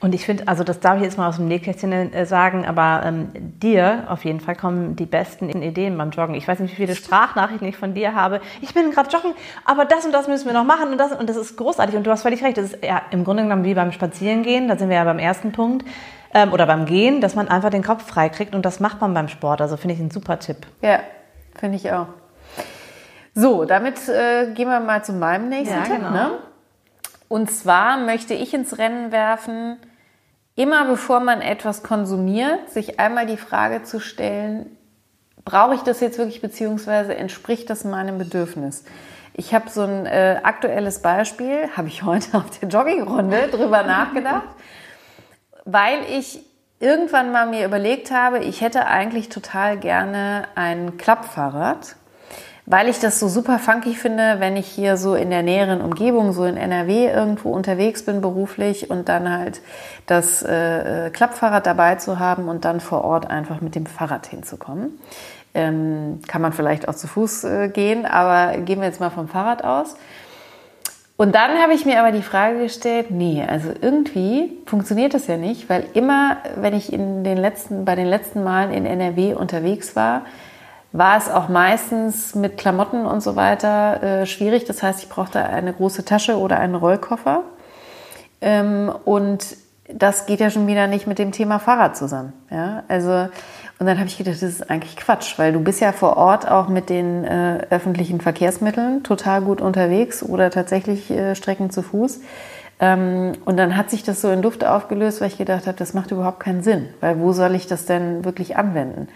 Und 0.00 0.14
ich 0.14 0.24
finde, 0.24 0.46
also 0.46 0.62
das 0.62 0.78
darf 0.78 0.98
ich 0.98 1.02
jetzt 1.02 1.18
mal 1.18 1.28
aus 1.28 1.36
dem 1.36 1.48
Nähkästchen 1.48 1.92
äh, 1.92 2.24
sagen, 2.24 2.64
aber 2.64 3.02
ähm, 3.04 3.30
dir 3.34 4.04
auf 4.08 4.24
jeden 4.24 4.38
Fall 4.38 4.54
kommen 4.54 4.94
die 4.94 5.06
besten 5.06 5.48
Ideen 5.48 5.98
beim 5.98 6.10
Joggen. 6.10 6.36
Ich 6.36 6.46
weiß 6.46 6.60
nicht, 6.60 6.70
wie 6.72 6.76
viele 6.76 6.94
Sprachnachrichten 6.94 7.66
ich 7.66 7.76
von 7.76 7.94
dir 7.94 8.14
habe. 8.14 8.40
Ich 8.60 8.72
bin 8.74 8.92
gerade 8.92 9.10
joggen, 9.10 9.32
aber 9.64 9.84
das 9.84 10.06
und 10.06 10.12
das 10.12 10.28
müssen 10.28 10.46
wir 10.46 10.52
noch 10.52 10.64
machen 10.64 10.92
und 10.92 10.98
das 10.98 11.12
und 11.12 11.28
das 11.28 11.36
ist 11.36 11.56
großartig. 11.56 11.96
Und 11.96 12.06
du 12.06 12.12
hast 12.12 12.22
völlig 12.22 12.44
recht. 12.44 12.56
Das 12.56 12.72
ist 12.72 12.84
ja 12.84 13.02
im 13.10 13.24
Grunde 13.24 13.42
genommen 13.42 13.64
wie 13.64 13.74
beim 13.74 13.90
Spazierengehen. 13.90 14.68
Da 14.68 14.76
sind 14.76 14.88
wir 14.88 14.96
ja 14.96 15.04
beim 15.04 15.18
ersten 15.18 15.50
Punkt 15.50 15.84
ähm, 16.32 16.52
oder 16.52 16.66
beim 16.66 16.86
Gehen, 16.86 17.20
dass 17.20 17.34
man 17.34 17.48
einfach 17.48 17.70
den 17.70 17.82
Kopf 17.82 18.06
frei 18.06 18.28
kriegt 18.28 18.54
und 18.54 18.64
das 18.64 18.78
macht 18.78 19.00
man 19.00 19.12
beim 19.14 19.26
Sport. 19.26 19.60
Also 19.60 19.76
finde 19.76 19.94
ich 19.94 20.00
ein 20.00 20.12
super 20.12 20.38
Tipp. 20.38 20.58
Ja, 20.80 21.00
finde 21.56 21.76
ich 21.76 21.90
auch. 21.90 22.06
So, 23.34 23.64
damit 23.64 24.08
äh, 24.08 24.52
gehen 24.54 24.68
wir 24.68 24.80
mal 24.80 25.04
zu 25.04 25.12
meinem 25.12 25.48
nächsten 25.48 25.76
ja, 25.76 25.82
Tipp. 25.82 25.96
Genau. 25.96 26.10
Ne? 26.10 26.30
Und 27.28 27.50
zwar 27.50 27.98
möchte 27.98 28.34
ich 28.34 28.54
ins 28.54 28.78
Rennen 28.78 29.12
werfen, 29.12 29.76
immer 30.58 30.86
bevor 30.86 31.20
man 31.20 31.40
etwas 31.40 31.84
konsumiert, 31.84 32.70
sich 32.70 32.98
einmal 32.98 33.26
die 33.26 33.36
Frage 33.36 33.84
zu 33.84 34.00
stellen, 34.00 34.76
brauche 35.44 35.76
ich 35.76 35.82
das 35.82 36.00
jetzt 36.00 36.18
wirklich, 36.18 36.40
beziehungsweise 36.40 37.14
entspricht 37.14 37.70
das 37.70 37.84
meinem 37.84 38.18
Bedürfnis? 38.18 38.82
Ich 39.34 39.54
habe 39.54 39.70
so 39.70 39.82
ein 39.82 40.04
äh, 40.04 40.40
aktuelles 40.42 41.00
Beispiel, 41.00 41.68
habe 41.76 41.86
ich 41.86 42.02
heute 42.02 42.36
auf 42.36 42.58
der 42.58 42.68
Joggingrunde 42.68 43.48
drüber 43.52 43.84
nachgedacht, 43.84 44.48
weil 45.64 46.00
ich 46.10 46.40
irgendwann 46.80 47.30
mal 47.30 47.46
mir 47.46 47.64
überlegt 47.64 48.10
habe, 48.10 48.40
ich 48.40 48.60
hätte 48.60 48.86
eigentlich 48.86 49.28
total 49.28 49.78
gerne 49.78 50.48
ein 50.56 50.96
Klappfahrrad 50.96 51.94
weil 52.70 52.88
ich 52.88 53.00
das 53.00 53.18
so 53.18 53.28
super 53.28 53.58
funky 53.58 53.94
finde, 53.94 54.40
wenn 54.40 54.56
ich 54.56 54.66
hier 54.66 54.98
so 54.98 55.14
in 55.14 55.30
der 55.30 55.42
näheren 55.42 55.80
Umgebung, 55.80 56.32
so 56.32 56.44
in 56.44 56.58
NRW 56.58 57.06
irgendwo 57.06 57.50
unterwegs 57.50 58.04
bin 58.04 58.20
beruflich 58.20 58.90
und 58.90 59.08
dann 59.08 59.30
halt 59.30 59.62
das 60.06 60.42
äh, 60.42 61.06
äh, 61.06 61.10
Klappfahrrad 61.10 61.64
dabei 61.64 61.94
zu 61.94 62.18
haben 62.18 62.46
und 62.48 62.66
dann 62.66 62.80
vor 62.80 63.04
Ort 63.04 63.30
einfach 63.30 63.62
mit 63.62 63.74
dem 63.74 63.86
Fahrrad 63.86 64.26
hinzukommen. 64.26 64.98
Ähm, 65.54 66.20
kann 66.28 66.42
man 66.42 66.52
vielleicht 66.52 66.88
auch 66.88 66.94
zu 66.94 67.06
Fuß 67.06 67.44
äh, 67.44 67.68
gehen, 67.68 68.04
aber 68.04 68.58
gehen 68.58 68.80
wir 68.80 68.86
jetzt 68.86 69.00
mal 69.00 69.10
vom 69.10 69.28
Fahrrad 69.28 69.64
aus. 69.64 69.96
Und 71.16 71.34
dann 71.34 71.58
habe 71.62 71.72
ich 71.72 71.86
mir 71.86 71.98
aber 71.98 72.12
die 72.12 72.22
Frage 72.22 72.58
gestellt, 72.58 73.10
nee, 73.10 73.42
also 73.48 73.70
irgendwie 73.80 74.52
funktioniert 74.66 75.14
das 75.14 75.26
ja 75.26 75.38
nicht, 75.38 75.70
weil 75.70 75.86
immer, 75.94 76.36
wenn 76.56 76.74
ich 76.74 76.92
in 76.92 77.24
den 77.24 77.38
letzten, 77.38 77.86
bei 77.86 77.94
den 77.94 78.06
letzten 78.06 78.44
Malen 78.44 78.72
in 78.74 78.84
NRW 78.84 79.32
unterwegs 79.34 79.96
war, 79.96 80.26
war 80.92 81.18
es 81.18 81.30
auch 81.30 81.48
meistens 81.48 82.34
mit 82.34 82.56
Klamotten 82.56 83.04
und 83.04 83.22
so 83.22 83.36
weiter 83.36 84.02
äh, 84.02 84.26
schwierig. 84.26 84.64
Das 84.64 84.82
heißt, 84.82 85.02
ich 85.02 85.08
brauchte 85.08 85.44
eine 85.44 85.72
große 85.72 86.04
Tasche 86.04 86.38
oder 86.38 86.58
einen 86.58 86.74
Rollkoffer. 86.74 87.44
Ähm, 88.40 88.92
und 89.04 89.56
das 89.92 90.26
geht 90.26 90.40
ja 90.40 90.50
schon 90.50 90.66
wieder 90.66 90.86
nicht 90.86 91.06
mit 91.06 91.18
dem 91.18 91.32
Thema 91.32 91.58
Fahrrad 91.58 91.96
zusammen. 91.96 92.32
Ja? 92.50 92.84
Also, 92.88 93.28
und 93.78 93.86
dann 93.86 93.98
habe 93.98 94.08
ich 94.08 94.18
gedacht, 94.18 94.34
das 94.34 94.42
ist 94.42 94.70
eigentlich 94.70 94.96
Quatsch, 94.96 95.38
weil 95.38 95.52
du 95.52 95.60
bist 95.60 95.80
ja 95.80 95.92
vor 95.92 96.16
Ort 96.16 96.50
auch 96.50 96.68
mit 96.68 96.90
den 96.90 97.24
äh, 97.24 97.66
öffentlichen 97.70 98.20
Verkehrsmitteln 98.20 99.02
total 99.02 99.42
gut 99.42 99.60
unterwegs 99.60 100.22
oder 100.22 100.50
tatsächlich 100.50 101.10
äh, 101.10 101.34
Strecken 101.34 101.70
zu 101.70 101.82
Fuß. 101.82 102.20
Ähm, 102.80 103.32
und 103.44 103.56
dann 103.56 103.76
hat 103.76 103.90
sich 103.90 104.04
das 104.04 104.20
so 104.20 104.30
in 104.30 104.42
Luft 104.42 104.64
aufgelöst, 104.64 105.20
weil 105.20 105.28
ich 105.28 105.38
gedacht 105.38 105.66
habe, 105.66 105.76
das 105.76 105.94
macht 105.94 106.10
überhaupt 106.10 106.40
keinen 106.40 106.62
Sinn, 106.62 106.88
weil 107.00 107.18
wo 107.18 107.32
soll 107.32 107.54
ich 107.54 107.66
das 107.66 107.86
denn 107.86 108.24
wirklich 108.24 108.56
anwenden? 108.56 109.08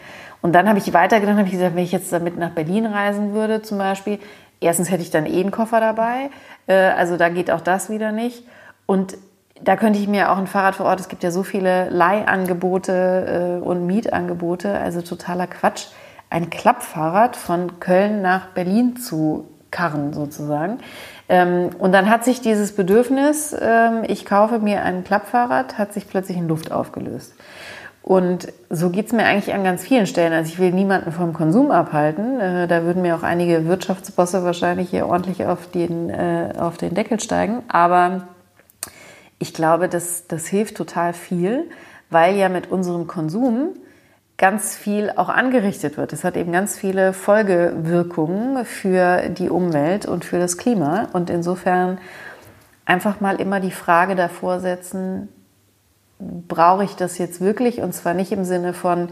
Und 0.43 0.53
dann 0.53 0.69
habe 0.69 0.79
ich 0.79 0.93
weitergedacht, 0.93 1.37
habe 1.37 1.47
ich 1.47 1.55
gesagt, 1.55 1.77
wenn 1.77 1.85
ich 1.85 1.93
jetzt 1.93 2.13
damit 2.13 2.37
nach 2.37 2.51
Berlin 2.51 2.85
reisen 2.85 3.33
würde 3.33 3.63
zum 3.63 3.79
Beispiel, 3.79 4.19
erstens 4.61 4.91
hätte 4.91 5.03
ich 5.03 5.11
dann 5.11 5.25
eh 5.25 5.41
einen 5.41 5.53
Koffer 5.53 5.81
dabei, 5.81 6.31
äh, 6.67 6.75
also 6.75 7.17
da 7.17 7.29
geht 7.29 7.51
auch 7.51 7.61
das 7.61 7.89
wieder 7.89 8.13
nicht. 8.13 8.45
Und 8.87 9.17
da 9.63 9.77
könnte 9.77 10.01
ich 10.01 10.09
mir 10.09 10.33
auch 10.33 10.39
ein 10.39 10.49
Fahrrad 10.49 10.75
vor 10.75 10.87
Ort, 10.87 11.01
es 11.01 11.09
gibt 11.09 11.23
ja 11.23 11.31
so 11.31 11.45
viele 11.45 11.89
Leihangebote 11.91 13.61
äh, 13.63 13.65
und 13.65 13.87
Mietangebote, 13.87 14.77
also 14.77 15.01
totaler 15.01 15.47
Quatsch, 15.47 15.87
ein 16.31 16.51
Klappfahrrad 16.51 17.37
von 17.37 17.79
Köln 17.79 18.23
nach 18.23 18.49
Berlin 18.49 18.97
zu 18.97 19.47
karren 19.71 20.13
sozusagen. 20.13 20.79
Ähm, 21.29 21.71
und 21.79 21.93
dann 21.93 22.11
hat 22.11 22.25
sich 22.25 22.41
dieses 22.41 22.75
Bedürfnis, 22.75 23.55
ähm, 23.59 24.03
ich 24.07 24.25
kaufe 24.25 24.59
mir 24.59 24.83
ein 24.83 25.05
Klappfahrrad, 25.05 25.79
hat 25.79 25.93
sich 25.93 26.09
plötzlich 26.09 26.37
in 26.37 26.49
Luft 26.49 26.73
aufgelöst. 26.73 27.35
Und 28.03 28.53
so 28.69 28.91
geht 28.91 29.07
es 29.07 29.13
mir 29.13 29.25
eigentlich 29.25 29.55
an 29.55 29.63
ganz 29.63 29.85
vielen 29.85 30.07
Stellen. 30.07 30.33
Also 30.33 30.53
ich 30.53 30.59
will 30.59 30.73
niemanden 30.73 31.13
vom 31.13 31.33
Konsum 31.33 31.71
abhalten. 31.71 32.41
Äh, 32.41 32.67
da 32.67 32.83
würden 32.83 33.03
mir 33.03 33.15
auch 33.15 33.23
einige 33.23 33.67
Wirtschaftsbosse 33.67 34.43
wahrscheinlich 34.45 34.91
hier 34.91 35.07
ordentlich 35.07 35.47
auf 35.47 35.71
den, 35.71 36.11
äh, 36.11 36.53
auf 36.59 36.77
den 36.77 36.95
Deckel 36.95 37.21
steigen. 37.21 37.63
Aber 37.69 38.27
ich 39.39 39.55
glaube, 39.55 39.89
das, 39.89 40.27
das 40.27 40.47
hilft 40.47 40.77
total 40.77 41.13
viel, 41.13 41.71
weil 42.11 42.37
ja 42.37 42.49
mit 42.49 42.71
unserem 42.73 43.07
Konsum 43.07 43.75
ganz 44.37 44.75
viel 44.75 45.13
auch 45.15 45.29
angerichtet 45.29 45.97
wird. 45.97 46.13
Es 46.13 46.25
hat 46.25 46.37
eben 46.37 46.51
ganz 46.51 46.77
viele 46.77 47.13
Folgewirkungen 47.13 48.65
für 48.65 49.29
die 49.29 49.49
Umwelt 49.49 50.07
und 50.07 50.25
für 50.25 50.41
das 50.41 50.59
Klima. 50.59 51.07
Und 51.13 51.31
insofern 51.31 51.99
einfach 52.85 53.21
mal 53.21 53.41
immer 53.41 53.61
die 53.61 53.71
Frage 53.71 54.17
davor 54.17 54.59
setzen, 54.59 55.29
brauche 56.49 56.85
ich 56.85 56.95
das 56.95 57.19
jetzt 57.19 57.41
wirklich? 57.41 57.81
Und 57.81 57.95
zwar 57.95 58.15
nicht 58.15 58.33
im 58.33 58.45
Sinne 58.45 58.75
von, 58.75 59.09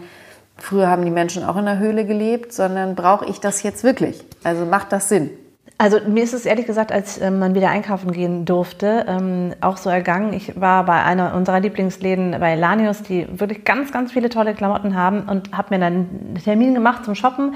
früher 0.57 0.88
haben 0.88 1.05
die 1.05 1.11
Menschen 1.11 1.45
auch 1.45 1.57
in 1.57 1.64
der 1.64 1.79
Höhle 1.79 2.05
gelebt, 2.05 2.52
sondern 2.52 2.95
brauche 2.95 3.26
ich 3.26 3.40
das 3.40 3.62
jetzt 3.62 3.85
wirklich? 3.85 4.25
Also 4.45 4.64
macht 4.64 4.93
das 4.93 5.09
Sinn? 5.09 5.31
Also 5.79 5.99
mir 6.07 6.23
ist 6.23 6.35
es 6.35 6.45
ehrlich 6.45 6.67
gesagt, 6.67 6.93
als 6.93 7.19
ähm, 7.19 7.38
man 7.38 7.55
wieder 7.55 7.71
einkaufen 7.71 8.12
gehen 8.12 8.45
durfte, 8.45 9.07
ähm, 9.09 9.55
auch 9.62 9.79
so 9.79 9.88
ergangen. 9.88 10.35
Ich 10.35 10.61
war 10.61 10.85
bei 10.85 11.02
einer 11.02 11.35
unserer 11.35 11.59
Lieblingsläden 11.59 12.37
bei 12.38 12.55
Lanius, 12.55 13.02
die 13.02 13.26
wirklich 13.40 13.64
ganz, 13.64 13.90
ganz 13.90 14.12
viele 14.12 14.29
tolle 14.29 14.52
Klamotten 14.52 14.95
haben 14.95 15.23
und 15.23 15.57
habe 15.57 15.75
mir 15.75 15.81
dann 15.81 15.95
einen 15.95 16.40
Termin 16.45 16.75
gemacht 16.75 17.07
zum 17.07 17.14
Shoppen 17.14 17.55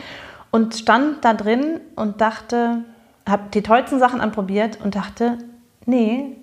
und 0.50 0.74
stand 0.74 1.22
da 1.22 1.34
drin 1.34 1.80
und 1.96 2.22
dachte, 2.22 2.84
habe 3.28 3.42
die 3.52 3.62
tollsten 3.62 3.98
Sachen 3.98 4.22
anprobiert 4.22 4.78
und 4.82 4.94
dachte, 4.94 5.36
nee, 5.84 6.36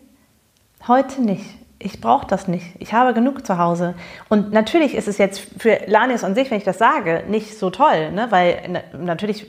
heute 0.88 1.24
nicht 1.24 1.61
ich 1.84 2.02
brauche 2.02 2.28
das 2.28 2.48
nicht. 2.48 2.66
Ich 2.80 2.94
habe 2.94 3.14
genug 3.14 3.46
zu 3.46 3.58
Hause. 3.58 3.96
Und 4.30 4.52
natürlich 4.52 4.96
ist 4.96 5.08
es 5.08 5.18
jetzt 5.18 5.40
für 5.58 5.80
Lanius 5.88 6.24
an 6.24 6.36
sich, 6.36 6.50
wenn 6.52 6.58
ich 6.58 6.64
das 6.64 6.78
sage, 6.78 7.24
nicht 7.28 7.58
so 7.58 7.70
toll, 7.70 8.12
ne? 8.12 8.28
weil 8.30 8.84
natürlich 8.98 9.48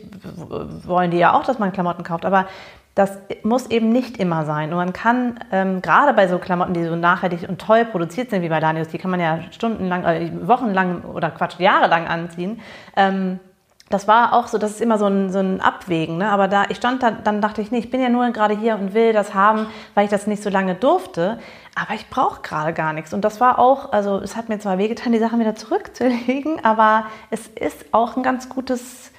wollen 0.85 1.11
die 1.11 1.19
ja 1.19 1.35
auch, 1.35 1.45
dass 1.45 1.59
man 1.59 1.73
Klamotten 1.73 2.05
kauft, 2.05 2.25
aber 2.25 2.47
das 2.95 3.19
muss 3.43 3.71
eben 3.71 3.89
nicht 3.89 4.19
immer 4.19 4.45
sein. 4.45 4.71
Und 4.71 4.77
man 4.77 4.93
kann 4.93 5.41
ähm, 5.51 5.81
gerade 5.81 6.13
bei 6.13 6.29
so 6.29 6.39
Klamotten, 6.39 6.75
die 6.75 6.85
so 6.85 6.95
nachhaltig 6.95 7.49
und 7.49 7.61
toll 7.61 7.87
produziert 7.87 8.31
sind 8.31 8.43
wie 8.43 8.51
bei 8.51 8.61
Lanius, 8.61 8.89
die 8.89 8.99
kann 8.99 9.11
man 9.11 9.21
ja 9.21 9.41
stundenlang, 9.51 10.05
äh, 10.05 10.31
wochenlang 10.47 11.03
oder 11.03 11.31
Quatsch, 11.31 11.59
jahrelang 11.59 12.07
anziehen. 12.07 12.61
Ähm, 12.97 13.41
das 13.93 14.09
war 14.09 14.33
auch 14.33 14.47
so, 14.47 14.59
das 14.59 14.73
ist 14.73 14.81
immer 14.81 14.99
so 14.99 15.07
ein, 15.07 15.31
so 15.31 15.39
ein 15.39 15.61
Abwägen. 15.61 16.19
Ne? 16.19 16.29
Aber 16.31 16.49
da, 16.49 16.65
ich 16.69 16.79
stand 16.79 17.03
da, 17.03 17.11
dann 17.11 17.41
dachte 17.41 17.61
ich, 17.61 17.71
nee, 17.71 17.79
ich 17.79 17.91
bin 17.91 18.01
ja 18.01 18.09
nur 18.09 18.29
gerade 18.31 18.57
hier 18.57 18.75
und 18.75 18.95
will 18.95 19.13
das 19.13 19.35
haben, 19.35 19.67
weil 19.95 20.05
ich 20.05 20.11
das 20.11 20.27
nicht 20.27 20.43
so 20.43 20.51
lange 20.51 20.75
durfte. 20.75 21.39
Aber 21.75 21.95
ich 21.95 22.09
brauche 22.09 22.43
gerade 22.43 22.73
gar 22.73 22.93
nichts. 22.93 23.13
Und 23.13 23.23
das 23.23 23.41
war 23.41 23.59
auch, 23.59 23.93
also 23.93 24.19
es 24.19 24.37
hat 24.37 24.49
mir 24.49 24.59
zwar 24.59 24.79
wehgetan, 24.79 25.13
die 25.13 25.19
Sachen 25.19 25.41
wieder 25.41 25.55
zurückzulegen, 25.55 26.59
aber 26.65 27.07
es 27.31 27.47
ist 27.47 27.87
auch 27.93 28.17
ein 28.17 28.23
ganz 28.23 28.49
gutes, 28.49 29.13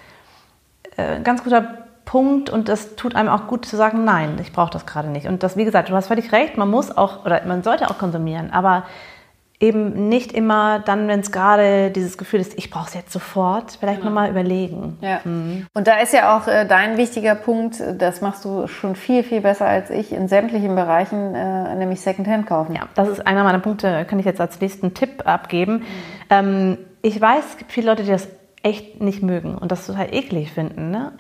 äh, 0.98 1.20
ganz 1.22 1.44
guter 1.44 1.84
Punkt 2.06 2.50
und 2.50 2.70
es 2.70 2.96
tut 2.96 3.16
einem 3.16 3.30
auch 3.30 3.48
gut 3.48 3.66
zu 3.66 3.76
sagen, 3.76 4.04
nein, 4.04 4.38
ich 4.42 4.52
brauche 4.52 4.72
das 4.72 4.86
gerade 4.86 5.08
nicht. 5.08 5.28
Und 5.28 5.42
das, 5.42 5.56
wie 5.56 5.66
gesagt, 5.66 5.90
du 5.90 5.96
hast 5.96 6.08
völlig 6.08 6.32
recht, 6.32 6.58
man 6.58 6.70
muss 6.70 6.96
auch, 6.96 7.26
oder 7.26 7.44
man 7.46 7.64
sollte 7.64 7.90
auch 7.90 7.98
konsumieren, 7.98 8.52
aber 8.52 8.84
eben 9.64 10.10
nicht 10.10 10.34
immer 10.34 10.80
dann, 10.80 11.08
wenn 11.08 11.22
es 11.22 11.32
gerade 11.32 11.90
dieses 11.90 12.18
Gefühl 12.18 12.42
ist, 12.42 12.58
ich 12.58 12.70
brauche 12.70 12.88
es 12.90 12.94
jetzt 12.94 13.14
sofort, 13.14 13.78
vielleicht 13.80 14.02
genau. 14.02 14.10
nochmal 14.10 14.30
überlegen. 14.30 14.98
Ja. 15.00 15.22
Mhm. 15.24 15.68
Und 15.74 15.88
da 15.88 16.00
ist 16.00 16.12
ja 16.12 16.38
auch 16.38 16.48
äh, 16.48 16.66
dein 16.66 16.98
wichtiger 16.98 17.34
Punkt, 17.36 17.82
das 17.98 18.20
machst 18.20 18.44
du 18.44 18.68
schon 18.68 18.98
viel, 18.98 19.24
viel 19.24 19.40
besser 19.40 19.66
als 19.66 19.90
ich 19.90 20.12
in 20.12 20.28
sämtlichen 20.28 20.76
Bereichen, 20.76 21.34
äh, 21.34 21.76
nämlich 21.76 22.02
Secondhand 22.02 22.46
kaufen. 22.46 22.76
Ja, 22.76 22.90
das 22.96 23.08
ist 23.08 23.26
einer 23.26 23.46
meiner 23.46 23.60
Punkte, 23.60 24.04
kann 24.04 24.20
ich 24.20 24.26
jetzt 24.26 24.42
als 24.42 24.60
nächsten 24.60 24.94
Tipp 24.94 25.26
abgeben. 25.26 25.76
Mhm. 25.76 25.84
Ähm, 26.30 26.78
ich 27.02 27.20
weiß, 27.20 27.46
es 27.52 27.58
gibt 27.58 27.72
viele 27.72 27.88
Leute, 27.88 28.04
die 28.04 28.12
das 28.12 28.28
echt 28.64 29.02
nicht 29.02 29.24
mögen 29.24 29.58
und 29.58 29.72
das 29.72 29.86
total 29.86 30.14
eklig 30.14 30.52
finden. 30.52 30.92
Ne? 30.92 31.14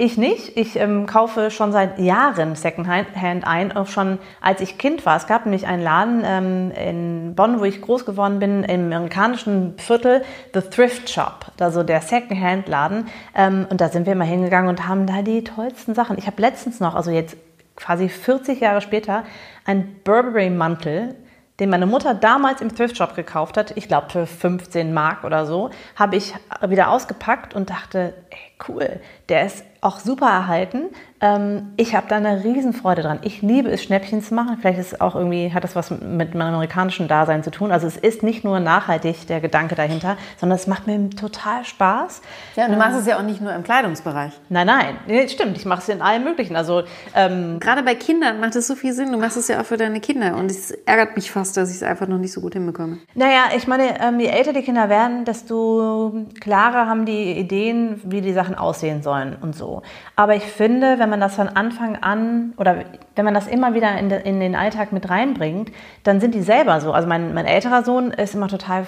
Ich 0.00 0.16
nicht. 0.16 0.56
Ich 0.56 0.76
ähm, 0.76 1.06
kaufe 1.06 1.50
schon 1.50 1.72
seit 1.72 1.98
Jahren 1.98 2.54
Secondhand 2.54 3.08
ein, 3.44 3.76
auch 3.76 3.88
schon 3.88 4.20
als 4.40 4.60
ich 4.60 4.78
Kind 4.78 5.04
war. 5.04 5.16
Es 5.16 5.26
gab 5.26 5.44
nämlich 5.44 5.66
einen 5.66 5.82
Laden 5.82 6.22
ähm, 6.24 6.70
in 6.70 7.34
Bonn, 7.34 7.58
wo 7.58 7.64
ich 7.64 7.82
groß 7.82 8.06
geworden 8.06 8.38
bin, 8.38 8.62
im 8.62 8.92
amerikanischen 8.92 9.76
Viertel, 9.76 10.22
The 10.54 10.60
Thrift 10.60 11.10
Shop, 11.10 11.46
also 11.58 11.82
der 11.82 12.00
Secondhand-Laden. 12.00 13.08
Ähm, 13.34 13.66
und 13.70 13.80
da 13.80 13.88
sind 13.88 14.06
wir 14.06 14.12
immer 14.12 14.24
hingegangen 14.24 14.70
und 14.70 14.86
haben 14.86 15.08
da 15.08 15.22
die 15.22 15.42
tollsten 15.42 15.96
Sachen. 15.96 16.16
Ich 16.16 16.28
habe 16.28 16.40
letztens 16.40 16.78
noch, 16.78 16.94
also 16.94 17.10
jetzt 17.10 17.36
quasi 17.74 18.08
40 18.08 18.60
Jahre 18.60 18.80
später, 18.80 19.24
einen 19.64 19.96
Burberry-Mantel 20.04 21.16
den 21.60 21.70
meine 21.70 21.86
Mutter 21.86 22.14
damals 22.14 22.60
im 22.60 22.74
Thrift 22.74 22.96
Shop 22.96 23.14
gekauft 23.14 23.56
hat, 23.56 23.76
ich 23.76 23.88
glaube 23.88 24.10
für 24.10 24.26
15 24.26 24.94
Mark 24.94 25.24
oder 25.24 25.44
so, 25.44 25.70
habe 25.96 26.16
ich 26.16 26.34
wieder 26.66 26.90
ausgepackt 26.90 27.54
und 27.54 27.70
dachte, 27.70 28.14
ey, 28.30 28.38
cool, 28.68 29.00
der 29.28 29.46
ist 29.46 29.64
auch 29.80 29.98
super 29.98 30.26
erhalten. 30.26 30.90
Ähm, 31.20 31.72
ich 31.76 31.94
habe 31.94 32.06
da 32.08 32.16
eine 32.16 32.44
Riesenfreude 32.44 33.02
dran. 33.02 33.18
Ich 33.22 33.42
liebe 33.42 33.70
es, 33.70 33.82
Schnäppchen 33.82 34.22
zu 34.22 34.34
machen. 34.34 34.58
Vielleicht 34.60 34.78
ist 34.78 35.00
auch 35.00 35.14
irgendwie, 35.14 35.52
hat 35.52 35.64
das 35.64 35.74
was 35.74 35.90
mit 35.90 36.34
meinem 36.34 36.54
amerikanischen 36.54 37.08
Dasein 37.08 37.42
zu 37.42 37.50
tun. 37.50 37.72
Also 37.72 37.86
es 37.86 37.96
ist 37.96 38.22
nicht 38.22 38.44
nur 38.44 38.60
nachhaltig 38.60 39.26
der 39.26 39.40
Gedanke 39.40 39.74
dahinter, 39.74 40.16
sondern 40.36 40.58
es 40.58 40.66
macht 40.66 40.86
mir 40.86 41.10
total 41.10 41.64
Spaß. 41.64 42.22
Ja, 42.56 42.66
und 42.66 42.72
du 42.72 42.78
machst 42.78 42.94
ähm, 42.94 43.00
es 43.00 43.06
ja 43.06 43.18
auch 43.18 43.22
nicht 43.22 43.40
nur 43.40 43.52
im 43.52 43.62
Kleidungsbereich. 43.62 44.32
Nein, 44.48 44.66
nein, 44.66 44.96
nee, 45.06 45.28
stimmt. 45.28 45.56
Ich 45.56 45.64
mache 45.64 45.80
es 45.80 45.88
in 45.88 46.02
allem 46.02 46.24
Möglichen. 46.24 46.56
Also 46.56 46.82
ähm, 47.14 47.58
gerade 47.60 47.82
bei 47.82 47.94
Kindern 47.94 48.40
macht 48.40 48.56
es 48.56 48.66
so 48.66 48.74
viel 48.74 48.92
Sinn. 48.92 49.12
Du 49.12 49.18
machst 49.18 49.36
es 49.36 49.48
ja 49.48 49.60
auch 49.60 49.66
für 49.66 49.76
deine 49.76 50.00
Kinder 50.00 50.36
und 50.36 50.50
es 50.50 50.70
ärgert 50.70 51.16
mich 51.16 51.30
fast, 51.30 51.56
dass 51.56 51.70
ich 51.70 51.76
es 51.76 51.82
einfach 51.82 52.06
noch 52.06 52.18
nicht 52.18 52.32
so 52.32 52.40
gut 52.40 52.52
hinbekomme. 52.52 52.98
Naja, 53.14 53.46
ich 53.56 53.66
meine, 53.66 54.00
ähm, 54.00 54.20
je 54.20 54.26
älter 54.26 54.52
die 54.52 54.62
Kinder 54.62 54.88
werden, 54.88 55.24
desto 55.24 56.26
klarer 56.40 56.86
haben 56.86 57.06
die 57.06 57.32
Ideen, 57.32 58.00
wie 58.04 58.20
die 58.20 58.32
Sachen 58.32 58.54
aussehen 58.54 59.02
sollen 59.02 59.36
und 59.40 59.54
so. 59.56 59.82
Aber 60.16 60.34
ich 60.34 60.44
finde, 60.44 60.98
wenn 60.98 61.07
man 61.10 61.20
das 61.20 61.34
von 61.34 61.48
Anfang 61.48 61.96
an 61.96 62.52
oder 62.56 62.84
wenn 63.14 63.24
man 63.24 63.34
das 63.34 63.46
immer 63.46 63.74
wieder 63.74 63.98
in, 63.98 64.08
de, 64.08 64.22
in 64.22 64.40
den 64.40 64.54
Alltag 64.54 64.92
mit 64.92 65.08
reinbringt, 65.08 65.72
dann 66.04 66.20
sind 66.20 66.34
die 66.34 66.42
selber 66.42 66.80
so. 66.80 66.92
Also 66.92 67.08
mein, 67.08 67.34
mein 67.34 67.46
älterer 67.46 67.82
Sohn 67.82 68.10
ist 68.10 68.34
immer 68.34 68.48
total 68.48 68.86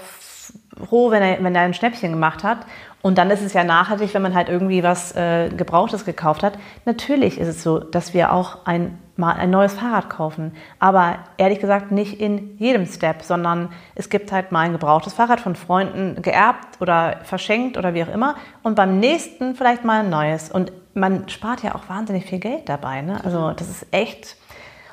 froh, 0.89 1.11
wenn 1.11 1.23
er, 1.23 1.43
wenn 1.43 1.55
er 1.55 1.63
ein 1.63 1.75
Schnäppchen 1.75 2.13
gemacht 2.13 2.45
hat. 2.45 2.59
Und 3.03 3.17
dann 3.17 3.31
ist 3.31 3.43
es 3.43 3.55
ja 3.55 3.65
nachhaltig, 3.65 4.13
wenn 4.13 4.23
man 4.23 4.35
halt 4.35 4.49
irgendwie 4.49 4.83
was 4.83 5.17
äh, 5.17 5.49
Gebrauchtes 5.49 6.05
gekauft 6.05 6.43
hat. 6.43 6.59
Natürlich 6.85 7.39
ist 7.39 7.49
es 7.49 7.63
so, 7.63 7.79
dass 7.79 8.13
wir 8.13 8.33
auch 8.33 8.67
ein, 8.67 8.99
mal 9.17 9.33
ein 9.33 9.51
neues 9.51 9.73
Fahrrad 9.73 10.11
kaufen. 10.11 10.53
Aber 10.79 11.21
ehrlich 11.39 11.61
gesagt 11.61 11.93
nicht 11.93 12.21
in 12.21 12.59
jedem 12.59 12.85
Step, 12.85 13.23
sondern 13.23 13.71
es 13.95 14.11
gibt 14.11 14.33
halt 14.33 14.53
mal 14.53 14.61
ein 14.61 14.73
gebrauchtes 14.73 15.15
Fahrrad 15.15 15.41
von 15.41 15.55
Freunden 15.57 16.21
geerbt 16.21 16.81
oder 16.81 17.21
verschenkt 17.23 17.79
oder 17.79 17.95
wie 17.95 18.05
auch 18.05 18.13
immer. 18.13 18.35
Und 18.63 18.75
beim 18.75 19.01
nächsten 19.01 19.55
vielleicht 19.55 19.85
mal 19.85 20.01
ein 20.01 20.11
neues. 20.11 20.51
Und 20.51 20.73
man 20.93 21.29
spart 21.31 21.63
ja 21.63 21.75
auch 21.75 21.89
wahnsinnig 21.89 22.27
viel 22.27 22.39
Geld 22.39 22.69
dabei. 22.69 23.01
Ne? 23.01 23.25
Also 23.25 23.53
das 23.53 23.71
ist 23.71 23.87
echt 23.93 24.37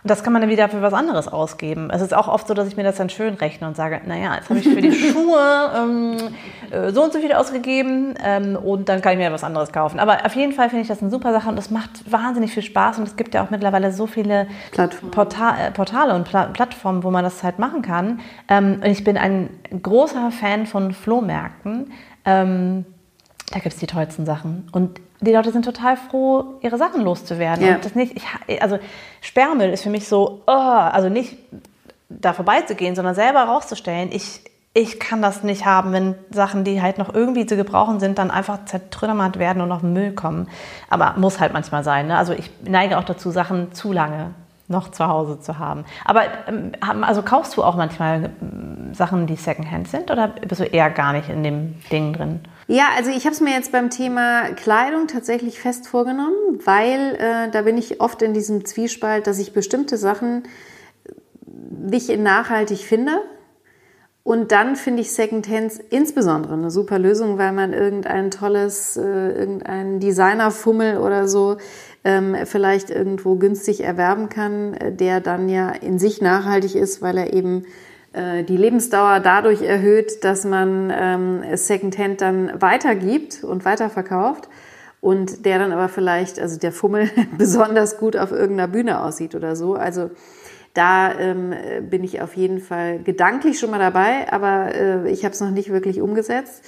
das 0.10 0.24
kann 0.24 0.34
man 0.34 0.42
dann 0.42 0.52
wieder 0.52 0.70
für 0.70 0.82
was 0.82 0.94
anderes 0.94 1.28
ausgeben. 1.28 1.90
Es 1.92 2.02
ist 2.02 2.14
auch 2.14 2.28
oft 2.28 2.48
so, 2.48 2.54
dass 2.54 2.68
ich 2.68 2.78
mir 2.78 2.84
das 2.84 2.98
dann 2.98 3.10
schön 3.10 3.36
rechne 3.36 3.68
und 3.68 3.76
sage, 3.76 4.02
naja, 4.06 4.36
jetzt 4.36 4.50
habe 4.50 4.60
ich 4.60 4.68
für 4.68 4.82
die 4.82 4.92
Schuhe 5.12 5.72
ähm, 5.76 6.18
äh, 6.72 6.92
so 6.92 7.04
und 7.04 7.14
so 7.14 7.20
viel 7.20 7.34
ausgegeben 7.34 8.16
ähm, 8.24 8.56
und 8.56 8.90
dann 8.90 9.02
kann 9.02 9.14
ich 9.14 9.20
mir 9.20 9.32
was 9.32 9.44
anderes 9.44 9.72
kaufen. 9.72 10.00
Aber 10.00 10.26
auf 10.26 10.36
jeden 10.36 10.54
Fall 10.54 10.70
finde 10.70 10.82
ich 10.82 10.88
das 10.88 11.02
eine 11.02 11.12
super 11.12 11.32
Sache 11.32 11.50
und 11.50 11.58
es 11.58 11.70
macht 11.70 12.12
wahnsinnig 12.12 12.54
viel 12.54 12.64
Spaß 12.64 13.00
und 13.00 13.08
es 13.08 13.16
gibt 13.16 13.34
ja 13.34 13.44
auch 13.44 13.50
mittlerweile 13.50 13.92
so 13.92 14.08
viele 14.08 14.48
Plattform. 14.72 15.12
Portal, 15.12 15.54
äh, 15.60 15.72
Portale 15.72 16.16
und 16.16 16.26
Pla 16.26 16.46
Plattformen, 16.48 17.04
wo 17.04 17.12
man 17.12 17.24
das 17.24 17.44
halt 17.44 17.60
machen 17.60 17.82
kann. 17.82 18.20
Ähm, 18.48 18.82
und 18.84 18.86
ich 18.86 19.04
bin 19.04 19.18
ein 19.18 19.50
großer 19.82 20.32
Fan 20.32 20.66
von 20.66 20.94
Flohmärkten. 20.94 21.92
Da 23.52 23.60
gibt 23.60 23.74
es 23.74 23.80
die 23.80 23.88
tollsten 23.88 24.26
Sachen. 24.26 24.68
Und 24.72 25.00
die 25.22 25.32
Leute 25.32 25.52
sind 25.52 25.64
total 25.64 25.96
froh, 25.98 26.56
ihre 26.62 26.78
Sachen 26.78 27.02
loszuwerden. 27.02 27.66
Ja. 27.66 27.76
Und 27.76 27.86
das 27.86 27.96
nicht, 27.96 28.18
ich, 28.18 28.62
also 28.62 28.78
Sperrmüll 29.22 29.70
ist 29.70 29.84
für 29.84 29.90
mich 29.90 30.08
so, 30.08 30.42
oh, 30.48 30.52
also 30.52 31.10
nicht 31.10 31.38
da 32.10 32.34
vorbeizugehen, 32.34 32.96
sondern 32.96 33.16
selber 33.16 33.44
rauszustellen. 33.44 34.10
Ich, 34.12 34.42
ich 34.74 35.00
kann 35.00 35.22
das 35.22 35.44
nicht 35.44 35.66
haben, 35.66 35.94
wenn 35.94 36.16
Sachen, 36.30 36.66
die 36.66 36.82
halt 36.82 36.98
noch 36.98 37.14
irgendwie 37.14 37.46
zu 37.46 37.56
gebrauchen 37.56 38.00
sind, 38.00 38.20
dann 38.20 38.32
einfach 38.32 38.66
zertrümmert 38.66 39.40
werden 39.40 39.62
und 39.62 39.72
auf 39.72 39.82
den 39.82 39.94
Müll 39.94 40.12
kommen. 40.12 40.50
Aber 40.90 41.16
muss 41.18 41.40
halt 41.40 41.54
manchmal 41.54 41.84
sein. 41.84 42.08
Ne? 42.08 42.18
Also 42.18 42.34
ich 42.34 42.52
neige 42.64 42.98
auch 42.98 43.06
dazu, 43.06 43.32
Sachen 43.32 43.72
zu 43.74 43.94
lange 43.94 44.34
noch 44.68 44.92
zu 44.92 45.08
Hause 45.08 45.40
zu 45.40 45.60
haben. 45.60 45.86
Aber 46.04 46.24
ähm, 46.48 46.74
also 47.04 47.22
kaufst 47.22 47.56
du 47.56 47.64
auch 47.64 47.76
manchmal 47.76 48.32
ähm, 48.42 48.94
Sachen, 48.94 49.26
die 49.26 49.38
Secondhand 49.38 49.88
sind 49.88 50.12
oder 50.12 50.28
bist 50.28 50.60
du 50.60 50.66
eher 50.66 50.90
gar 50.90 51.14
nicht 51.14 51.30
in 51.30 51.44
dem 51.44 51.76
Ding 51.90 52.14
drin? 52.14 52.42
Ja, 52.70 52.90
also 52.98 53.10
ich 53.12 53.24
habe 53.24 53.34
es 53.34 53.40
mir 53.40 53.54
jetzt 53.54 53.72
beim 53.72 53.90
Thema 53.90 54.50
Kleidung 54.50 55.08
tatsächlich 55.08 55.60
fest 55.60 55.88
vorgenommen, 55.88 56.60
weil 56.66 57.16
äh, 57.16 57.50
da 57.50 57.62
bin 57.62 57.78
ich 57.78 58.02
oft 58.02 58.22
in 58.22 58.34
diesem 58.34 58.66
Zwiespalt, 58.66 59.26
dass 59.26 59.40
ich 59.40 59.54
bestimmte 59.54 59.96
Sachen 59.96 60.44
nicht 61.46 62.10
in 62.10 62.24
nachhaltig 62.24 62.80
finde. 62.80 63.22
Und 64.24 64.52
dann 64.52 64.76
finde 64.76 65.02
ich 65.02 65.14
Secondhands 65.14 65.80
insbesondere 65.90 66.56
eine 66.56 66.70
super 66.70 67.00
Lösung, 67.00 67.38
weil 67.38 67.54
man 67.54 67.72
irgendein 67.72 68.32
tolles, 68.32 68.98
äh, 68.98 69.02
irgendein 69.02 70.02
Designerfummel 70.02 70.98
oder 70.98 71.30
so 71.30 71.56
ähm, 72.04 72.36
vielleicht 72.44 72.90
irgendwo 72.90 73.36
günstig 73.36 73.86
erwerben 73.86 74.28
kann, 74.28 74.74
äh, 74.74 74.92
der 74.92 75.22
dann 75.22 75.48
ja 75.48 75.70
in 75.70 76.00
sich 76.00 76.22
nachhaltig 76.22 76.76
ist, 76.76 77.02
weil 77.02 77.18
er 77.18 77.32
eben 77.32 77.64
die 78.44 78.58
Lebensdauer 78.58 79.20
dadurch 79.20 79.62
erhöht, 79.62 80.24
dass 80.24 80.44
man 80.44 80.92
ähm, 80.96 81.44
Secondhand 81.54 82.22
dann 82.22 82.52
weitergibt 82.60 83.44
und 83.44 83.66
weiterverkauft 83.66 84.50
und 85.02 85.46
der 85.46 85.60
dann 85.60 85.72
aber 85.72 85.90
vielleicht, 85.90 86.40
also 86.40 86.58
der 86.58 86.72
Fummel 86.72 87.10
besonders 87.38 87.98
gut 87.98 88.18
auf 88.18 88.32
irgendeiner 88.32 88.68
Bühne 88.68 89.02
aussieht 89.02 89.36
oder 89.36 89.56
so. 89.56 89.76
Also 89.76 90.10
da 90.74 91.12
ähm, 91.18 91.54
bin 91.90 92.04
ich 92.04 92.22
auf 92.22 92.36
jeden 92.36 92.60
Fall 92.60 93.00
gedanklich 93.00 93.60
schon 93.60 93.72
mal 93.72 93.80
dabei, 93.80 94.32
aber 94.32 94.76
äh, 94.76 95.10
ich 95.10 95.24
habe 95.24 95.34
es 95.34 95.42
noch 95.42 95.50
nicht 95.50 95.72
wirklich 95.72 96.02
umgesetzt. 96.02 96.64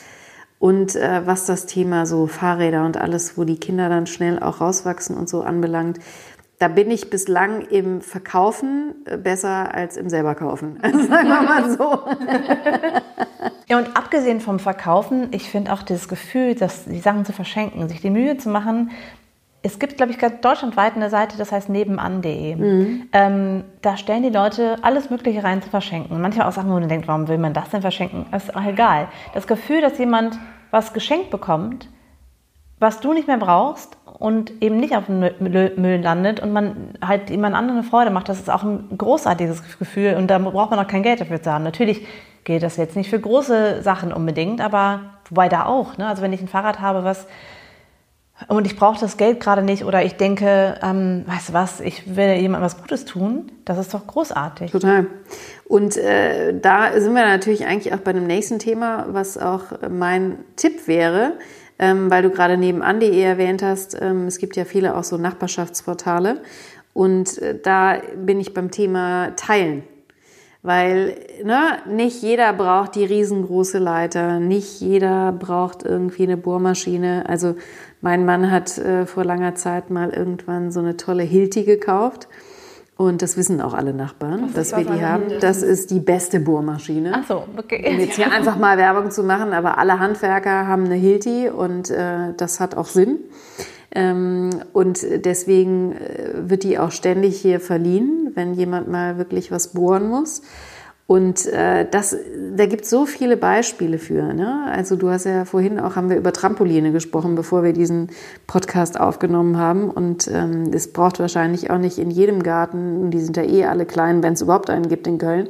Und 0.58 0.96
äh, 0.96 1.22
was 1.26 1.46
das 1.46 1.68
Thema 1.68 2.06
so 2.06 2.28
Fahrräder 2.28 2.86
und 2.86 2.98
alles, 2.98 3.38
wo 3.38 3.44
die 3.44 3.60
Kinder 3.60 3.88
dann 3.88 4.08
schnell 4.08 4.40
auch 4.40 4.62
rauswachsen 4.62 5.16
und 5.16 5.30
so 5.30 5.42
anbelangt, 5.42 6.00
da 6.60 6.68
bin 6.68 6.92
ich 6.92 7.10
bislang 7.10 7.62
im 7.62 8.02
Verkaufen 8.02 8.94
äh, 9.06 9.18
besser 9.18 9.74
als 9.74 9.98
im 9.98 10.10
selber 10.10 10.36
kaufen. 10.36 10.78
Sagen 10.82 11.30
wir 11.30 11.42
mal 11.42 11.70
so. 11.72 12.00
Ja, 13.68 13.78
und 13.78 13.96
abgesehen 13.96 14.42
vom 14.42 14.60
Verkaufen, 14.60 15.30
ich 15.32 15.50
finde 15.50 15.72
auch 15.74 15.84
das 15.84 16.08
Gefühl, 16.08 16.56
dass 16.56 16.86
die 16.86 17.00
Sachen 17.00 17.24
zu 17.26 17.32
verschenken, 17.32 17.88
sich 17.88 18.02
die 18.02 18.10
Mühe 18.10 18.38
zu 18.38 18.50
machen. 18.50 18.92
Es 19.62 19.80
gibt, 19.80 19.98
glaube 19.98 20.12
ich, 20.12 20.18
deutschlandweit 20.18 20.96
eine 20.96 21.10
Seite, 21.10 21.38
das 21.38 21.52
heißt 21.52 21.70
nebenan.de. 21.70 22.56
Mhm. 22.56 23.10
Ähm, 23.12 23.64
da 23.82 23.98
stellen 23.98 24.24
die 24.24 24.30
Leute 24.30 24.78
alles 24.82 25.10
Mögliche 25.10 25.44
rein 25.44 25.62
zu 25.62 25.70
verschenken. 25.70 26.22
Manchmal 26.22 26.48
auch 26.48 26.54
Sachen, 26.54 26.70
wo 26.70 26.80
man 26.80 26.88
denkt, 26.88 27.08
warum 27.08 27.28
will 27.28 27.38
man 27.38 27.54
das 27.54 27.70
denn 27.70 27.82
verschenken? 27.82 28.26
Das 28.32 28.46
ist 28.46 28.56
auch 28.56 28.66
egal. 28.66 29.08
Das 29.34 29.48
Gefühl, 29.48 29.82
dass 29.82 29.98
jemand 29.98 30.38
was 30.72 30.94
geschenkt 30.94 31.30
bekommt, 31.30 31.90
was 32.80 33.02
du 33.02 33.14
nicht 33.14 33.28
mehr 33.28 33.38
brauchst 33.38 33.98
und 34.20 34.62
eben 34.62 34.78
nicht 34.78 34.96
auf 34.96 35.06
dem 35.06 35.20
Müll 35.20 36.02
landet 36.02 36.40
und 36.40 36.52
man 36.52 36.94
halt 37.06 37.30
jemand 37.30 37.56
anderen 37.56 37.80
eine 37.80 37.88
Freude 37.88 38.10
macht, 38.10 38.30
das 38.30 38.40
ist 38.40 38.50
auch 38.50 38.64
ein 38.64 38.98
großartiges 38.98 39.78
Gefühl 39.78 40.16
und 40.16 40.28
da 40.28 40.38
braucht 40.40 40.72
man 40.72 40.80
auch 40.80 40.88
kein 40.88 41.04
Geld 41.04 41.22
dafür 41.22 41.42
zu 41.42 41.52
haben. 41.52 41.64
Natürlich 41.64 42.06
gilt 42.44 42.64
das 42.64 42.78
jetzt 42.78 42.96
nicht 42.96 43.10
für 43.10 43.20
große 43.20 43.82
Sachen 43.82 44.14
unbedingt, 44.14 44.62
aber 44.62 45.02
wobei 45.30 45.50
da 45.50 45.66
auch. 45.66 45.98
Ne? 45.98 46.08
Also 46.08 46.22
wenn 46.22 46.34
ich 46.34 46.42
ein 46.42 46.48
Fahrrad 46.48 46.80
habe, 46.80 47.04
was 47.04 47.28
und 48.48 48.66
ich 48.66 48.78
brauche 48.78 49.00
das 49.00 49.18
Geld 49.18 49.42
gerade 49.42 49.62
nicht 49.62 49.84
oder 49.84 50.04
ich 50.04 50.16
denke, 50.16 50.80
ähm, 50.82 51.24
weißt 51.28 51.50
du 51.50 51.54
was, 51.54 51.82
ich 51.82 52.16
will 52.16 52.36
jemandem 52.36 52.66
was 52.66 52.78
Gutes 52.78 53.04
tun, 53.04 53.52
das 53.66 53.78
ist 53.78 53.94
doch 53.94 54.08
großartig. 54.08 54.72
Total. 54.72 55.08
Und 55.68 55.98
äh, 55.98 56.58
da 56.58 56.92
sind 57.00 57.14
wir 57.14 57.26
natürlich 57.26 57.66
eigentlich 57.66 57.94
auch 57.94 58.00
bei 58.00 58.14
dem 58.14 58.28
nächsten 58.28 58.58
Thema, 58.60 59.08
was 59.10 59.38
auch 59.38 59.64
mein 59.90 60.40
Tipp 60.56 60.88
wäre 60.88 61.34
ähm, 61.80 62.12
weil 62.12 62.22
du 62.22 62.30
gerade 62.30 62.58
nebenan.de 62.58 63.20
erwähnt 63.20 63.64
hast. 63.64 63.98
Ähm, 64.00 64.28
es 64.28 64.38
gibt 64.38 64.56
ja 64.56 64.66
viele 64.66 64.96
auch 64.96 65.04
so 65.04 65.18
Nachbarschaftsportale. 65.18 66.42
Und 66.94 67.38
äh, 67.40 67.58
da 67.62 67.98
bin 68.16 68.40
ich 68.40 68.54
beim 68.54 68.70
Thema 68.70 69.32
Teilen. 69.36 69.84
Weil 70.62 71.16
ne, 71.42 71.78
nicht 71.88 72.22
jeder 72.22 72.52
braucht 72.52 72.96
die 72.96 73.06
riesengroße 73.06 73.78
Leiter, 73.78 74.42
nicht 74.42 74.82
jeder 74.82 75.32
braucht 75.32 75.84
irgendwie 75.84 76.24
eine 76.24 76.36
Bohrmaschine. 76.36 77.24
Also 77.30 77.56
mein 78.02 78.26
Mann 78.26 78.52
hat 78.52 78.78
äh, 78.78 79.06
vor 79.06 79.24
langer 79.24 79.56
Zeit 79.56 79.90
mal 79.90 80.10
irgendwann 80.10 80.72
so 80.72 80.82
eine 80.82 80.98
tolle 80.98 81.24
Hilti 81.24 81.64
gekauft 81.64 82.28
und 83.00 83.22
das 83.22 83.38
wissen 83.38 83.62
auch 83.62 83.74
alle 83.74 83.94
Nachbarn, 83.94 84.54
dass 84.54 84.76
wir 84.76 84.84
die 84.84 85.02
haben. 85.02 85.24
Das 85.40 85.62
ist 85.62 85.90
die 85.90 86.02
beste 86.02 86.42
Bohrmaschine. 86.42 87.14
Ach 87.16 87.26
so, 87.26 87.46
okay. 87.56 87.94
Um 87.94 87.98
jetzt 87.98 88.18
hier 88.18 88.30
einfach 88.30 88.58
mal 88.58 88.78
Werbung 88.78 89.10
zu 89.10 89.24
machen, 89.24 89.54
aber 89.54 89.78
alle 89.78 90.00
Handwerker 90.00 90.68
haben 90.68 90.84
eine 90.84 90.96
Hilti 90.96 91.48
und 91.48 91.90
äh, 91.90 92.34
das 92.36 92.60
hat 92.60 92.76
auch 92.76 92.88
Sinn. 92.88 93.20
Ähm, 93.92 94.50
und 94.74 95.02
deswegen 95.24 95.94
äh, 95.94 96.50
wird 96.50 96.64
die 96.64 96.78
auch 96.78 96.92
ständig 96.92 97.40
hier 97.40 97.62
verliehen, 97.62 98.32
wenn 98.36 98.54
jemand 98.54 98.90
mal 98.90 99.18
wirklich 99.18 99.50
was 99.50 99.70
bohren 99.70 100.10
muss. 100.10 100.42
Und 101.10 101.48
äh, 101.48 101.88
das, 101.90 102.16
da 102.56 102.68
gibt 102.68 102.84
es 102.84 102.92
so 102.92 103.08
viele 103.08 103.36
Beispiele 103.36 103.98
für. 103.98 104.32
Ne? 104.32 104.66
Also 104.72 104.96
du 104.96 105.10
hast 105.10 105.26
ja 105.26 105.44
vorhin 105.44 105.80
auch, 105.80 105.96
haben 105.96 106.12
wir 106.12 106.18
über 106.18 106.32
Trampoline 106.32 106.92
gesprochen, 106.92 107.34
bevor 107.34 107.64
wir 107.64 107.74
diesen 107.74 108.12
Podcast 108.46 109.00
aufgenommen 109.00 109.58
haben. 109.58 109.90
Und 109.90 110.28
ähm, 110.28 110.70
es 110.72 110.94
braucht 110.94 111.20
wahrscheinlich 111.20 111.72
auch 111.72 111.80
nicht 111.80 111.98
in 111.98 112.12
jedem 112.12 112.44
Garten, 112.44 113.10
die 113.10 113.22
sind 113.22 113.38
ja 113.38 113.44
eh 113.44 113.66
alle 113.66 113.88
klein, 113.88 114.22
wenn 114.22 114.34
es 114.34 114.44
überhaupt 114.44 114.70
einen 114.70 114.88
gibt 114.88 115.08
in 115.08 115.18
Köln, 115.18 115.48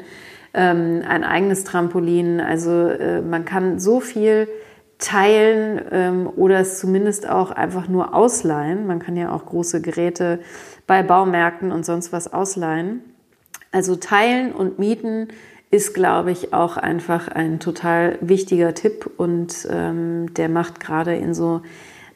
ähm, 0.54 1.02
ein 1.06 1.26
eigenes 1.26 1.66
Trampolin. 1.66 2.40
Also 2.40 2.72
äh, 2.72 3.20
man 3.20 3.44
kann 3.44 3.80
so 3.80 4.00
viel 4.00 4.48
teilen 4.98 5.82
ähm, 5.92 6.30
oder 6.38 6.62
es 6.62 6.80
zumindest 6.80 7.28
auch 7.28 7.52
einfach 7.52 7.90
nur 7.90 8.16
ausleihen. 8.16 8.88
Man 8.88 9.00
kann 9.00 9.18
ja 9.18 9.34
auch 9.34 9.46
große 9.46 9.82
Geräte 9.82 10.40
bei 10.88 11.04
Baumärkten 11.04 11.74
und 11.74 11.86
sonst 11.86 12.14
was 12.14 12.32
ausleihen. 12.32 13.02
Also 13.72 13.96
teilen 13.96 14.52
und 14.52 14.80
mieten 14.80 15.28
ist, 15.72 15.94
glaube 15.94 16.32
ich, 16.32 16.54
auch 16.54 16.78
einfach 16.78 17.28
ein 17.28 17.60
total 17.60 18.18
wichtiger 18.22 18.74
Tipp 18.74 19.10
und 19.18 19.68
ähm, 19.70 20.34
der 20.34 20.50
macht 20.50 20.80
gerade 20.80 21.16
in 21.16 21.34
so 21.36 21.62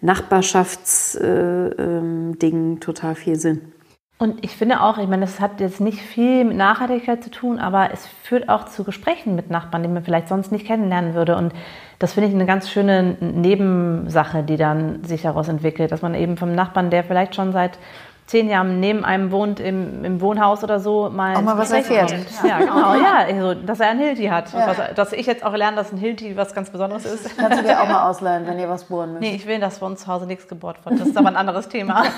Nachbarschaftsdingen 0.01 1.71
äh, 1.77 2.73
ähm, 2.73 2.79
total 2.79 3.15
viel 3.15 3.35
Sinn. 3.35 3.73
Und 4.19 4.43
ich 4.43 4.55
finde 4.55 4.81
auch, 4.81 4.99
ich 4.99 5.07
meine, 5.07 5.25
das 5.25 5.39
hat 5.39 5.59
jetzt 5.59 5.81
nicht 5.81 5.99
viel 5.99 6.45
mit 6.45 6.55
Nachhaltigkeit 6.55 7.23
zu 7.23 7.29
tun, 7.29 7.59
aber 7.59 7.89
es 7.91 8.07
führt 8.23 8.47
auch 8.47 8.65
zu 8.65 8.83
Gesprächen 8.83 9.35
mit 9.35 9.49
Nachbarn, 9.49 9.83
die 9.83 9.89
man 9.89 10.03
vielleicht 10.03 10.29
sonst 10.29 10.51
nicht 10.51 10.65
kennenlernen 10.65 11.13
würde. 11.13 11.35
Und 11.35 11.51
das 11.99 12.13
finde 12.13 12.29
ich 12.29 12.35
eine 12.35 12.45
ganz 12.45 12.69
schöne 12.69 13.17
Nebensache, 13.19 14.43
die 14.43 14.55
dann 14.55 15.03
sich 15.03 15.23
daraus 15.23 15.49
entwickelt, 15.49 15.91
dass 15.91 16.01
man 16.01 16.15
eben 16.15 16.37
vom 16.37 16.55
Nachbarn, 16.55 16.89
der 16.89 17.03
vielleicht 17.03 17.35
schon 17.35 17.51
seit 17.51 17.77
zehn 18.25 18.49
Jahren 18.49 18.79
neben 18.79 19.03
einem 19.03 19.31
wohnt 19.31 19.59
im, 19.59 20.05
im 20.05 20.21
Wohnhaus 20.21 20.63
oder 20.63 20.79
so, 20.79 21.09
mal, 21.09 21.35
auch 21.35 21.41
mal 21.41 21.57
was 21.57 21.71
erfährt. 21.71 22.11
Ja, 22.43 22.47
ja 22.47 22.59
genau. 22.59 22.93
Ja, 23.03 23.17
also, 23.27 23.53
dass 23.53 23.79
er 23.79 23.89
ein 23.89 23.99
Hilti 23.99 24.25
hat. 24.27 24.53
Ja. 24.53 24.67
Was, 24.67 24.77
dass 24.95 25.13
ich 25.13 25.25
jetzt 25.25 25.43
auch 25.43 25.53
lerne, 25.53 25.75
dass 25.75 25.91
ein 25.91 25.97
Hilti 25.97 26.37
was 26.37 26.53
ganz 26.53 26.69
Besonderes 26.69 27.05
ist. 27.05 27.37
Kannst 27.37 27.59
du 27.59 27.63
dir 27.63 27.81
auch 27.81 27.87
mal 27.87 28.09
ausleihen, 28.09 28.47
wenn 28.47 28.59
ihr 28.59 28.69
was 28.69 28.85
bohren 28.85 29.13
müsst? 29.13 29.21
Nee, 29.21 29.35
ich 29.35 29.45
will, 29.45 29.59
dass 29.59 29.79
bei 29.79 29.85
uns 29.85 30.01
zu 30.01 30.07
Hause 30.07 30.25
nichts 30.25 30.47
gebohrt 30.47 30.85
wird. 30.85 30.99
Das 30.99 31.07
ist 31.07 31.17
aber 31.17 31.27
ein 31.27 31.35
anderes 31.35 31.67
Thema. 31.67 32.03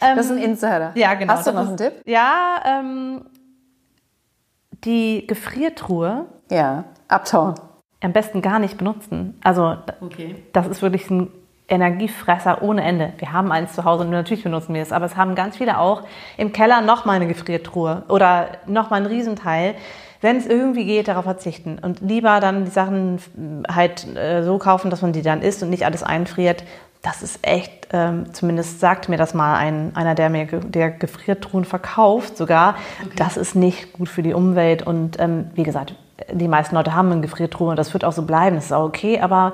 das 0.00 0.26
ist 0.26 0.32
ein 0.32 0.38
Insider. 0.38 0.92
Ja, 0.94 1.14
genau. 1.14 1.34
Hast 1.34 1.46
du 1.46 1.52
noch 1.52 1.68
einen 1.68 1.76
Tipp? 1.76 1.92
Ja, 2.06 2.60
ähm, 2.64 3.26
die 4.84 5.26
Gefriertruhe. 5.26 6.26
Ja, 6.50 6.84
abtauen. 7.08 7.54
Am 8.02 8.12
besten 8.12 8.40
gar 8.40 8.58
nicht 8.58 8.78
benutzen. 8.78 9.38
Also, 9.42 9.76
okay. 10.00 10.44
das 10.52 10.66
ist 10.68 10.82
wirklich 10.82 11.10
ein 11.10 11.30
Energiefresser 11.68 12.62
ohne 12.62 12.82
Ende. 12.82 13.12
Wir 13.18 13.32
haben 13.32 13.50
eins 13.50 13.72
zu 13.72 13.84
Hause 13.84 14.04
und 14.04 14.10
natürlich 14.10 14.44
benutzen 14.44 14.74
wir 14.74 14.82
es, 14.82 14.92
aber 14.92 15.06
es 15.06 15.16
haben 15.16 15.34
ganz 15.34 15.56
viele 15.56 15.78
auch 15.78 16.02
im 16.36 16.52
Keller 16.52 16.80
nochmal 16.80 17.16
eine 17.16 17.26
Gefriertruhe 17.26 18.04
oder 18.08 18.48
nochmal 18.66 19.00
ein 19.00 19.06
Riesenteil. 19.06 19.74
Wenn 20.20 20.36
es 20.36 20.46
irgendwie 20.46 20.84
geht, 20.86 21.08
darauf 21.08 21.24
verzichten 21.24 21.78
und 21.80 22.00
lieber 22.00 22.40
dann 22.40 22.64
die 22.64 22.70
Sachen 22.70 23.18
halt 23.68 24.06
äh, 24.16 24.42
so 24.42 24.58
kaufen, 24.58 24.90
dass 24.90 25.02
man 25.02 25.12
die 25.12 25.22
dann 25.22 25.42
isst 25.42 25.62
und 25.62 25.70
nicht 25.70 25.84
alles 25.84 26.02
einfriert. 26.02 26.64
Das 27.02 27.22
ist 27.22 27.46
echt, 27.46 27.88
ähm, 27.92 28.32
zumindest 28.32 28.80
sagt 28.80 29.08
mir 29.08 29.18
das 29.18 29.34
mal 29.34 29.56
ein, 29.56 29.92
einer, 29.94 30.14
der 30.14 30.30
mir 30.30 30.46
der 30.46 30.90
Gefriertruhen 30.90 31.64
verkauft 31.64 32.36
sogar. 32.36 32.76
Okay. 33.04 33.12
Das 33.16 33.36
ist 33.36 33.54
nicht 33.54 33.92
gut 33.92 34.08
für 34.08 34.22
die 34.22 34.34
Umwelt 34.34 34.86
und 34.86 35.20
ähm, 35.20 35.50
wie 35.54 35.64
gesagt, 35.64 35.94
die 36.32 36.48
meisten 36.48 36.74
Leute 36.76 36.94
haben 36.94 37.12
eine 37.12 37.20
Gefriertruhe 37.20 37.70
und 37.70 37.76
das 37.76 37.92
wird 37.92 38.04
auch 38.04 38.12
so 38.12 38.22
bleiben. 38.22 38.56
Das 38.56 38.66
ist 38.66 38.72
auch 38.72 38.84
okay, 38.84 39.20
aber 39.20 39.52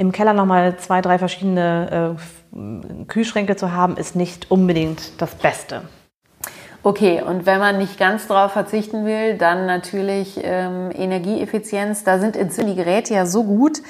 im 0.00 0.12
Keller 0.12 0.32
nochmal 0.32 0.78
zwei, 0.78 1.02
drei 1.02 1.18
verschiedene 1.18 2.16
äh, 2.16 3.04
Kühlschränke 3.04 3.54
zu 3.56 3.72
haben, 3.72 3.98
ist 3.98 4.16
nicht 4.16 4.50
unbedingt 4.50 5.20
das 5.20 5.34
Beste. 5.34 5.82
Okay, 6.82 7.20
und 7.20 7.44
wenn 7.44 7.58
man 7.58 7.76
nicht 7.76 7.98
ganz 7.98 8.26
darauf 8.26 8.52
verzichten 8.52 9.04
will, 9.04 9.36
dann 9.36 9.66
natürlich 9.66 10.40
ähm, 10.42 10.90
Energieeffizienz. 10.94 12.02
Da 12.04 12.18
sind 12.18 12.34
inzwischen 12.34 12.70
die 12.70 12.76
Geräte 12.76 13.12
ja 13.12 13.26
so 13.26 13.44
gut, 13.44 13.82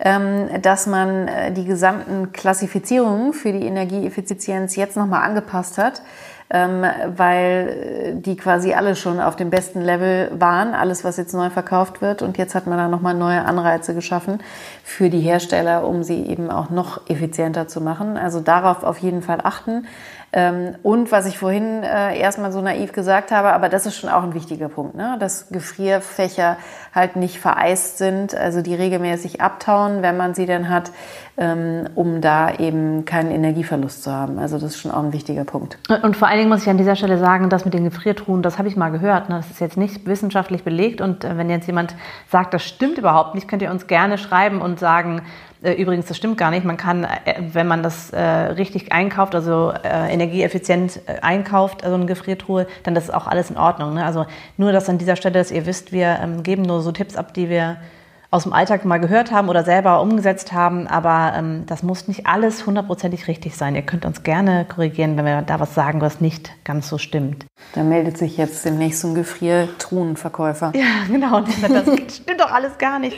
ähm, 0.00 0.50
dass 0.60 0.86
man 0.86 1.28
äh, 1.28 1.52
die 1.52 1.64
gesamten 1.64 2.32
Klassifizierungen 2.32 3.32
für 3.32 3.52
die 3.52 3.64
Energieeffizienz 3.64 4.76
jetzt 4.76 4.98
nochmal 4.98 5.22
angepasst 5.22 5.78
hat 5.78 6.02
ähm, 6.50 6.84
weil 7.16 8.14
äh, 8.16 8.20
die 8.20 8.36
quasi 8.36 8.74
alle 8.74 8.96
schon 8.96 9.20
auf 9.20 9.36
dem 9.36 9.50
besten 9.50 9.80
Level 9.80 10.30
waren, 10.34 10.74
alles, 10.74 11.02
was 11.04 11.16
jetzt 11.16 11.32
neu 11.32 11.50
verkauft 11.50 12.02
wird. 12.02 12.22
Und 12.22 12.38
jetzt 12.38 12.54
hat 12.54 12.66
man 12.66 12.78
da 12.78 12.88
nochmal 12.88 13.14
neue 13.14 13.44
Anreize 13.44 13.94
geschaffen 13.94 14.40
für 14.82 15.10
die 15.10 15.20
Hersteller, 15.20 15.86
um 15.86 16.02
sie 16.02 16.22
eben 16.26 16.50
auch 16.50 16.70
noch 16.70 17.08
effizienter 17.08 17.66
zu 17.66 17.80
machen. 17.80 18.16
Also 18.16 18.40
darauf 18.40 18.84
auf 18.84 18.98
jeden 18.98 19.22
Fall 19.22 19.40
achten. 19.42 19.86
Ähm, 20.36 20.74
und 20.82 21.12
was 21.12 21.26
ich 21.26 21.38
vorhin 21.38 21.84
äh, 21.84 22.18
erstmal 22.18 22.50
so 22.50 22.60
naiv 22.60 22.92
gesagt 22.92 23.30
habe, 23.30 23.52
aber 23.52 23.68
das 23.68 23.86
ist 23.86 23.96
schon 23.96 24.10
auch 24.10 24.24
ein 24.24 24.34
wichtiger 24.34 24.68
Punkt, 24.68 24.96
ne? 24.96 25.16
dass 25.20 25.48
Gefrierfächer 25.48 26.56
halt 26.92 27.14
nicht 27.14 27.38
vereist 27.38 27.98
sind, 27.98 28.34
also 28.34 28.60
die 28.60 28.74
regelmäßig 28.74 29.40
abtauen, 29.40 30.02
wenn 30.02 30.16
man 30.16 30.34
sie 30.34 30.46
denn 30.46 30.68
hat, 30.68 30.90
ähm, 31.36 31.88
um 31.94 32.20
da 32.20 32.52
eben 32.52 33.04
keinen 33.04 33.30
Energieverlust 33.30 34.02
zu 34.02 34.10
haben. 34.10 34.40
Also 34.40 34.58
das 34.58 34.74
ist 34.74 34.78
schon 34.80 34.90
auch 34.90 35.04
ein 35.04 35.12
wichtiger 35.12 35.44
Punkt. 35.44 35.78
Und 36.02 36.16
vor 36.16 36.26
allen 36.26 36.38
Dingen 36.38 36.50
muss 36.50 36.62
ich 36.62 36.68
an 36.68 36.78
dieser 36.78 36.96
Stelle 36.96 37.18
sagen, 37.18 37.48
das 37.48 37.64
mit 37.64 37.72
den 37.72 37.84
Gefriertruhen, 37.84 38.42
das 38.42 38.58
habe 38.58 38.66
ich 38.66 38.76
mal 38.76 38.90
gehört. 38.90 39.28
Ne? 39.28 39.36
Das 39.36 39.48
ist 39.50 39.60
jetzt 39.60 39.76
nicht 39.76 40.04
wissenschaftlich 40.04 40.64
belegt. 40.64 41.00
Und 41.00 41.22
äh, 41.22 41.38
wenn 41.38 41.48
jetzt 41.48 41.68
jemand 41.68 41.94
sagt, 42.28 42.54
das 42.54 42.64
stimmt 42.64 42.98
überhaupt 42.98 43.36
nicht, 43.36 43.46
könnt 43.46 43.62
ihr 43.62 43.70
uns 43.70 43.86
gerne 43.86 44.18
schreiben 44.18 44.60
und 44.60 44.80
sagen, 44.80 45.22
Übrigens, 45.72 46.06
das 46.06 46.16
stimmt 46.16 46.36
gar 46.36 46.50
nicht. 46.50 46.64
Man 46.64 46.76
kann, 46.76 47.04
äh, 47.04 47.40
wenn 47.52 47.66
man 47.66 47.82
das 47.82 48.10
äh, 48.10 48.20
richtig 48.20 48.92
einkauft, 48.92 49.34
also 49.34 49.72
äh, 49.72 50.12
energieeffizient 50.12 51.00
äh, 51.06 51.20
einkauft, 51.22 51.84
also 51.84 51.94
eine 51.94 52.06
Gefriertruhe, 52.06 52.66
dann 52.82 52.94
ist 52.96 53.12
auch 53.12 53.26
alles 53.26 53.50
in 53.50 53.56
Ordnung. 53.56 53.94
Ne? 53.94 54.04
Also 54.04 54.26
nur, 54.56 54.72
dass 54.72 54.88
an 54.88 54.98
dieser 54.98 55.16
Stelle, 55.16 55.38
dass 55.38 55.50
ihr 55.50 55.66
wisst, 55.66 55.92
wir 55.92 56.18
ähm, 56.22 56.42
geben 56.42 56.62
nur 56.62 56.82
so 56.82 56.92
Tipps 56.92 57.16
ab, 57.16 57.32
die 57.34 57.48
wir 57.48 57.78
aus 58.34 58.42
dem 58.42 58.52
Alltag 58.52 58.84
mal 58.84 58.98
gehört 58.98 59.30
haben 59.30 59.48
oder 59.48 59.62
selber 59.62 60.00
umgesetzt 60.00 60.52
haben, 60.52 60.88
aber 60.88 61.34
ähm, 61.36 61.66
das 61.66 61.84
muss 61.84 62.08
nicht 62.08 62.26
alles 62.26 62.66
hundertprozentig 62.66 63.28
richtig 63.28 63.56
sein. 63.56 63.76
Ihr 63.76 63.82
könnt 63.82 64.04
uns 64.04 64.24
gerne 64.24 64.64
korrigieren, 64.64 65.16
wenn 65.16 65.24
wir 65.24 65.42
da 65.42 65.60
was 65.60 65.72
sagen, 65.72 66.00
was 66.00 66.20
nicht 66.20 66.50
ganz 66.64 66.88
so 66.88 66.98
stimmt. 66.98 67.46
Da 67.76 67.84
meldet 67.84 68.18
sich 68.18 68.36
jetzt 68.36 68.64
demnächst 68.64 69.02
so 69.02 69.08
ein 69.08 69.14
Gefriertruhenverkäufer. 69.14 70.72
Ja, 70.74 70.82
genau. 71.08 71.42
Das 71.42 72.16
stimmt 72.16 72.40
doch 72.40 72.50
alles 72.50 72.76
gar 72.76 72.98
nicht. 72.98 73.16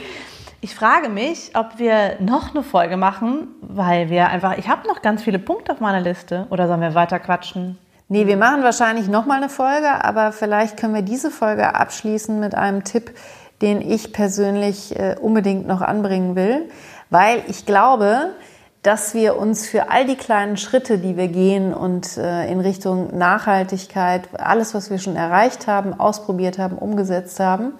Ich 0.59 0.73
frage 0.73 1.09
mich, 1.09 1.51
ob 1.53 1.77
wir 1.77 2.17
noch 2.19 2.55
eine 2.55 2.63
Folge 2.63 2.97
machen, 2.97 3.49
weil 3.61 4.09
wir 4.09 4.29
einfach, 4.29 4.57
ich 4.57 4.67
habe 4.67 4.87
noch 4.87 5.03
ganz 5.03 5.21
viele 5.21 5.37
Punkte 5.37 5.71
auf 5.71 5.79
meiner 5.79 6.01
Liste. 6.01 6.47
Oder 6.49 6.67
sollen 6.67 6.81
wir 6.81 6.95
weiter 6.95 7.19
quatschen? 7.19 7.77
Nee, 8.09 8.25
wir 8.25 8.37
machen 8.37 8.63
wahrscheinlich 8.63 9.07
nochmal 9.07 9.37
eine 9.37 9.49
Folge, 9.49 10.03
aber 10.03 10.31
vielleicht 10.31 10.77
können 10.77 10.95
wir 10.95 11.03
diese 11.03 11.29
Folge 11.29 11.75
abschließen 11.75 12.39
mit 12.39 12.55
einem 12.55 12.83
Tipp, 12.83 13.11
den 13.61 13.81
ich 13.81 14.13
persönlich 14.13 14.97
äh, 14.97 15.15
unbedingt 15.21 15.67
noch 15.67 15.81
anbringen 15.81 16.35
will, 16.35 16.69
weil 17.11 17.43
ich 17.47 17.67
glaube, 17.67 18.31
dass 18.81 19.13
wir 19.13 19.37
uns 19.37 19.67
für 19.67 19.91
all 19.91 20.05
die 20.05 20.15
kleinen 20.15 20.57
Schritte, 20.57 20.97
die 20.97 21.17
wir 21.17 21.27
gehen 21.27 21.73
und 21.73 22.17
äh, 22.17 22.49
in 22.49 22.61
Richtung 22.61 23.15
Nachhaltigkeit, 23.15 24.29
alles, 24.39 24.73
was 24.73 24.89
wir 24.89 24.97
schon 24.97 25.15
erreicht 25.15 25.67
haben, 25.67 25.99
ausprobiert 25.99 26.57
haben, 26.57 26.77
umgesetzt 26.77 27.39
haben, 27.39 27.73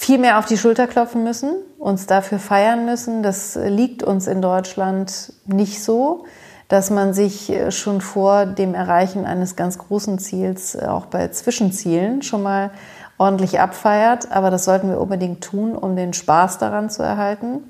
viel 0.00 0.18
mehr 0.18 0.38
auf 0.38 0.46
die 0.46 0.56
Schulter 0.56 0.86
klopfen 0.86 1.24
müssen, 1.24 1.56
uns 1.78 2.06
dafür 2.06 2.38
feiern 2.38 2.84
müssen. 2.84 3.22
Das 3.22 3.56
liegt 3.56 4.02
uns 4.02 4.26
in 4.26 4.40
Deutschland 4.40 5.32
nicht 5.46 5.82
so 5.82 6.24
dass 6.68 6.90
man 6.90 7.14
sich 7.14 7.50
äh, 7.50 7.72
schon 7.72 8.00
vor 8.00 8.46
dem 8.46 8.74
Erreichen 8.74 9.24
eines 9.24 9.56
ganz 9.56 9.78
großen 9.78 10.18
Ziels, 10.18 10.74
äh, 10.74 10.86
auch 10.86 11.06
bei 11.06 11.28
Zwischenzielen, 11.28 12.22
schon 12.22 12.42
mal 12.42 12.70
ordentlich 13.16 13.58
abfeiert. 13.58 14.30
Aber 14.30 14.50
das 14.50 14.64
sollten 14.64 14.90
wir 14.90 15.00
unbedingt 15.00 15.42
tun, 15.42 15.74
um 15.74 15.96
den 15.96 16.12
Spaß 16.12 16.58
daran 16.58 16.90
zu 16.90 17.02
erhalten. 17.02 17.64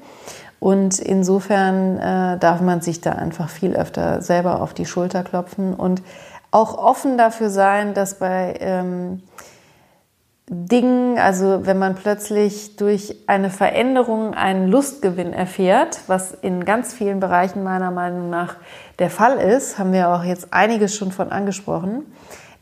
Und 0.60 0.98
insofern 0.98 1.98
äh, 1.98 2.38
darf 2.38 2.60
man 2.60 2.80
sich 2.80 3.00
da 3.00 3.12
einfach 3.12 3.48
viel 3.48 3.76
öfter 3.76 4.20
selber 4.20 4.60
auf 4.60 4.74
die 4.74 4.86
Schulter 4.86 5.22
klopfen 5.22 5.72
und 5.72 6.02
auch 6.50 6.76
offen 6.76 7.16
dafür 7.16 7.50
sein, 7.50 7.94
dass 7.94 8.18
bei 8.18 8.54
ähm, 8.58 9.22
Dingen, 10.50 11.18
also 11.18 11.66
wenn 11.66 11.78
man 11.78 11.94
plötzlich 11.94 12.76
durch 12.76 13.14
eine 13.26 13.50
Veränderung 13.50 14.32
einen 14.32 14.68
Lustgewinn 14.68 15.34
erfährt, 15.34 16.00
was 16.06 16.32
in 16.32 16.64
ganz 16.64 16.94
vielen 16.94 17.20
Bereichen 17.20 17.62
meiner 17.62 17.90
Meinung 17.90 18.30
nach 18.30 18.56
der 18.98 19.10
Fall 19.10 19.36
ist, 19.36 19.78
haben 19.78 19.92
wir 19.92 20.08
auch 20.08 20.24
jetzt 20.24 20.54
einiges 20.54 20.96
schon 20.96 21.12
von 21.12 21.30
angesprochen, 21.30 22.06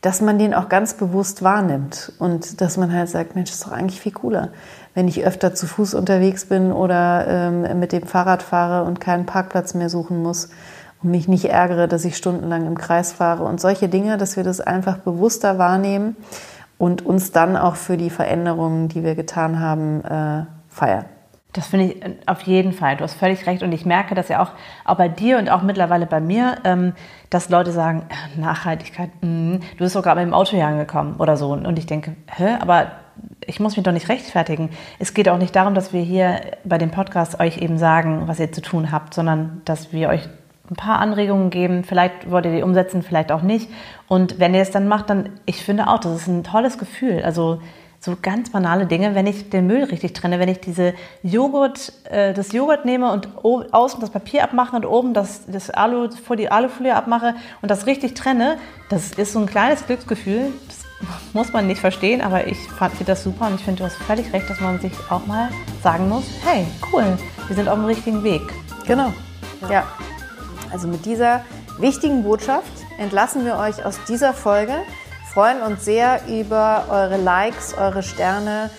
dass 0.01 0.19
man 0.19 0.37
den 0.37 0.53
auch 0.53 0.67
ganz 0.67 0.95
bewusst 0.95 1.43
wahrnimmt 1.43 2.11
und 2.19 2.59
dass 2.59 2.75
man 2.75 2.91
halt 2.91 3.07
sagt, 3.07 3.35
Mensch, 3.35 3.51
ist 3.51 3.65
doch 3.65 3.71
eigentlich 3.71 4.01
viel 4.01 4.11
cooler, 4.11 4.49
wenn 4.93 5.07
ich 5.07 5.25
öfter 5.25 5.55
zu 5.55 5.65
Fuß 5.65 5.93
unterwegs 5.93 6.45
bin 6.45 6.73
oder 6.73 7.25
ähm, 7.27 7.79
mit 7.79 7.93
dem 7.93 8.03
Fahrrad 8.03 8.43
fahre 8.43 8.85
und 8.85 8.99
keinen 8.99 9.25
Parkplatz 9.25 9.73
mehr 9.73 9.89
suchen 9.89 10.21
muss 10.21 10.49
und 11.01 11.11
mich 11.11 11.29
nicht 11.29 11.45
ärgere, 11.45 11.87
dass 11.87 12.03
ich 12.03 12.17
stundenlang 12.17 12.67
im 12.67 12.77
Kreis 12.77 13.13
fahre 13.13 13.45
und 13.45 13.61
solche 13.61 13.87
Dinge, 13.87 14.17
dass 14.17 14.35
wir 14.35 14.43
das 14.43 14.59
einfach 14.59 14.97
bewusster 14.97 15.57
wahrnehmen 15.57 16.17
und 16.77 17.05
uns 17.05 17.31
dann 17.31 17.57
auch 17.57 17.75
für 17.75 17.97
die 17.97 18.09
Veränderungen, 18.09 18.87
die 18.87 19.03
wir 19.03 19.15
getan 19.15 19.59
haben, 19.59 20.03
äh, 20.03 20.45
feiern. 20.67 21.05
Das 21.53 21.67
finde 21.67 21.85
ich 21.85 22.03
äh, 22.03 22.15
auf 22.25 22.41
jeden 22.41 22.71
Fall. 22.71 22.97
Du 22.97 23.03
hast 23.03 23.15
völlig 23.15 23.47
recht. 23.47 23.63
Und 23.63 23.71
ich 23.71 23.85
merke 23.85 24.15
das 24.15 24.29
ja 24.29 24.41
auch, 24.41 24.51
auch 24.85 24.97
bei 24.97 25.09
dir 25.09 25.39
und 25.39 25.49
auch 25.49 25.63
mittlerweile 25.63 26.05
bei 26.05 26.19
mir, 26.19 26.57
ähm, 26.63 26.93
dass 27.29 27.49
Leute 27.49 27.71
sagen, 27.71 28.03
äh, 28.09 28.39
Nachhaltigkeit, 28.39 29.09
mh, 29.21 29.57
du 29.57 29.77
bist 29.77 29.93
sogar 29.93 30.15
mit 30.15 30.25
dem 30.25 30.33
Auto 30.33 30.51
hier 30.51 30.67
angekommen 30.67 31.15
oder 31.17 31.35
so. 31.35 31.51
Und 31.51 31.79
ich 31.79 31.87
denke, 31.87 32.15
hä, 32.27 32.57
aber 32.59 32.91
ich 33.45 33.59
muss 33.59 33.75
mich 33.75 33.83
doch 33.83 33.91
nicht 33.91 34.09
rechtfertigen. 34.09 34.69
Es 34.99 35.15
geht 35.15 35.27
auch 35.29 35.39
nicht 35.39 35.55
darum, 35.55 35.73
dass 35.73 35.93
wir 35.93 36.01
hier 36.01 36.41
bei 36.63 36.77
dem 36.77 36.91
Podcast 36.91 37.39
euch 37.39 37.57
eben 37.57 37.79
sagen, 37.79 38.27
was 38.27 38.39
ihr 38.39 38.51
zu 38.51 38.61
tun 38.61 38.91
habt, 38.91 39.15
sondern 39.15 39.61
dass 39.65 39.91
wir 39.91 40.09
euch 40.09 40.29
ein 40.69 40.75
paar 40.75 40.99
Anregungen 40.99 41.49
geben. 41.49 41.83
Vielleicht 41.83 42.29
wollt 42.29 42.45
ihr 42.45 42.55
die 42.55 42.63
umsetzen, 42.63 43.01
vielleicht 43.01 43.31
auch 43.31 43.41
nicht. 43.41 43.69
Und 44.07 44.39
wenn 44.39 44.53
ihr 44.53 44.61
es 44.61 44.71
dann 44.71 44.87
macht, 44.87 45.09
dann, 45.09 45.29
ich 45.45 45.63
finde 45.63 45.87
auch, 45.87 45.99
das 45.99 46.15
ist 46.15 46.27
ein 46.27 46.43
tolles 46.43 46.77
Gefühl. 46.77 47.21
Also 47.23 47.59
so 47.99 48.15
ganz 48.21 48.51
banale 48.51 48.85
Dinge, 48.85 49.15
wenn 49.15 49.25
ich 49.25 49.49
den 49.49 49.67
Müll 49.67 49.83
richtig 49.85 50.13
trenne, 50.13 50.39
wenn 50.39 50.49
ich 50.49 50.59
diese 50.59 50.93
Joghurt, 51.23 51.93
äh, 52.05 52.33
das 52.33 52.51
Joghurt 52.51 52.85
nehme 52.85 53.11
und 53.11 53.29
außen 53.43 53.99
das 53.99 54.09
Papier 54.09 54.43
abmache 54.43 54.75
und 54.75 54.85
oben 54.85 55.13
das, 55.13 55.45
das 55.47 55.69
Alu, 55.69 56.09
vor 56.11 56.35
die 56.35 56.51
Alufolie 56.51 56.95
abmache 56.95 57.35
und 57.61 57.71
das 57.71 57.85
richtig 57.85 58.13
trenne, 58.13 58.57
das 58.89 59.13
ist 59.13 59.33
so 59.33 59.39
ein 59.39 59.47
kleines 59.47 59.85
Glücksgefühl. 59.85 60.53
Das 60.69 60.85
muss 61.33 61.53
man 61.53 61.67
nicht 61.67 61.79
verstehen, 61.79 62.21
aber 62.21 62.47
ich 62.47 62.57
fand 62.57 62.93
das 63.07 63.23
super 63.23 63.47
und 63.47 63.55
ich 63.55 63.61
finde, 63.61 63.79
du 63.79 63.85
hast 63.85 63.95
völlig 63.97 64.31
recht, 64.33 64.49
dass 64.49 64.59
man 64.59 64.79
sich 64.79 64.93
auch 65.09 65.25
mal 65.27 65.49
sagen 65.83 66.09
muss, 66.09 66.25
hey, 66.43 66.65
cool, 66.91 67.17
wir 67.47 67.55
sind 67.55 67.67
auf 67.67 67.75
dem 67.75 67.85
richtigen 67.85 68.23
Weg. 68.23 68.41
Genau. 68.85 69.13
ja. 69.69 69.85
Also 70.71 70.87
mit 70.87 71.05
dieser 71.05 71.41
wichtigen 71.79 72.23
Botschaft 72.23 72.71
entlassen 72.97 73.45
wir 73.45 73.57
euch 73.57 73.85
aus 73.85 73.99
dieser 74.07 74.33
Folge, 74.33 74.73
freuen 75.33 75.61
uns 75.61 75.85
sehr 75.85 76.21
über 76.27 76.85
eure 76.89 77.17
Likes, 77.17 77.75
eure 77.77 78.03
Sterne, 78.03 78.69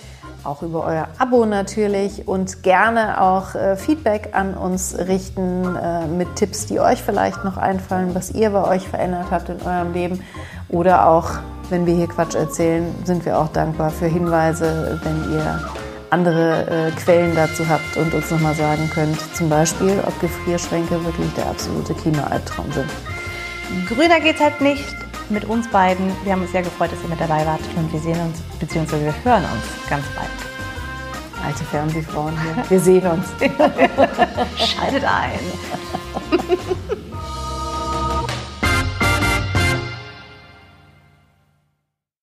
auch 0.45 0.63
über 0.63 0.85
euer 0.85 1.09
Abo 1.19 1.47
natürlich 1.47 2.27
und 2.27 2.63
gerne 2.63 3.21
auch 3.21 3.55
äh, 3.55 3.77
Feedback 3.77 4.31
an 4.33 4.55
uns 4.55 4.97
richten 4.97 5.77
äh, 5.77 6.07
mit 6.07 6.37
Tipps, 6.37 6.67
die 6.67 6.81
euch 6.81 7.03
vielleicht 7.03 7.45
noch 7.45 7.57
einfallen, 7.57 8.15
was 8.15 8.31
ihr 8.31 8.51
bei 8.51 8.65
euch 8.65 8.89
verändert 8.89 9.27
habt 9.31 9.49
in 9.49 9.61
eurem 9.61 9.93
Leben. 9.93 10.23
Oder 10.69 11.09
auch, 11.09 11.31
wenn 11.71 11.87
wir 11.87 11.95
hier 11.95 12.09
Quatsch 12.09 12.35
erzählen, 12.35 12.95
sind 13.05 13.25
wir 13.25 13.39
auch 13.39 13.49
dankbar 13.49 13.91
für 13.91 14.07
Hinweise, 14.07 15.01
wenn 15.03 15.33
ihr 15.33 15.61
andere 16.11 16.89
äh, 16.89 16.91
Quellen 16.93 17.35
dazu 17.35 17.69
habt 17.69 17.97
und 17.97 18.15
uns 18.15 18.31
nochmal 18.31 18.55
sagen 18.55 18.91
könnt, 18.93 19.19
zum 19.35 19.49
Beispiel, 19.49 20.03
ob 20.07 20.19
Gefrierschränke 20.21 21.05
wirklich 21.05 21.33
der 21.35 21.47
absolute 21.47 21.95
Klimaalbtraum 21.95 22.71
sind. 22.73 22.91
Grüner 23.89 24.21
geht's 24.21 24.41
halt 24.41 24.61
nicht 24.61 24.95
mit 25.29 25.45
uns 25.45 25.69
beiden. 25.69 26.11
Wir 26.25 26.33
haben 26.33 26.43
uns 26.43 26.53
sehr 26.53 26.63
gefreut, 26.63 26.91
dass 26.93 27.03
ihr 27.03 27.09
mit 27.09 27.21
dabei 27.21 27.45
wart 27.45 27.61
und 27.77 27.93
wir 27.93 28.01
sehen 28.01 28.21
uns, 28.21 28.41
beziehungsweise 28.59 29.05
wir 29.05 29.15
hören 29.25 29.45
uns 29.45 29.89
ganz 29.89 30.05
bald. 30.17 30.29
Alte 31.45 31.65
Fernsehfrauen 31.65 32.35
hier. 32.43 32.65
Wir 32.71 32.81
sehen 32.81 33.07
uns. 33.07 33.27
Schaltet 34.57 35.05
ein. 35.05 35.39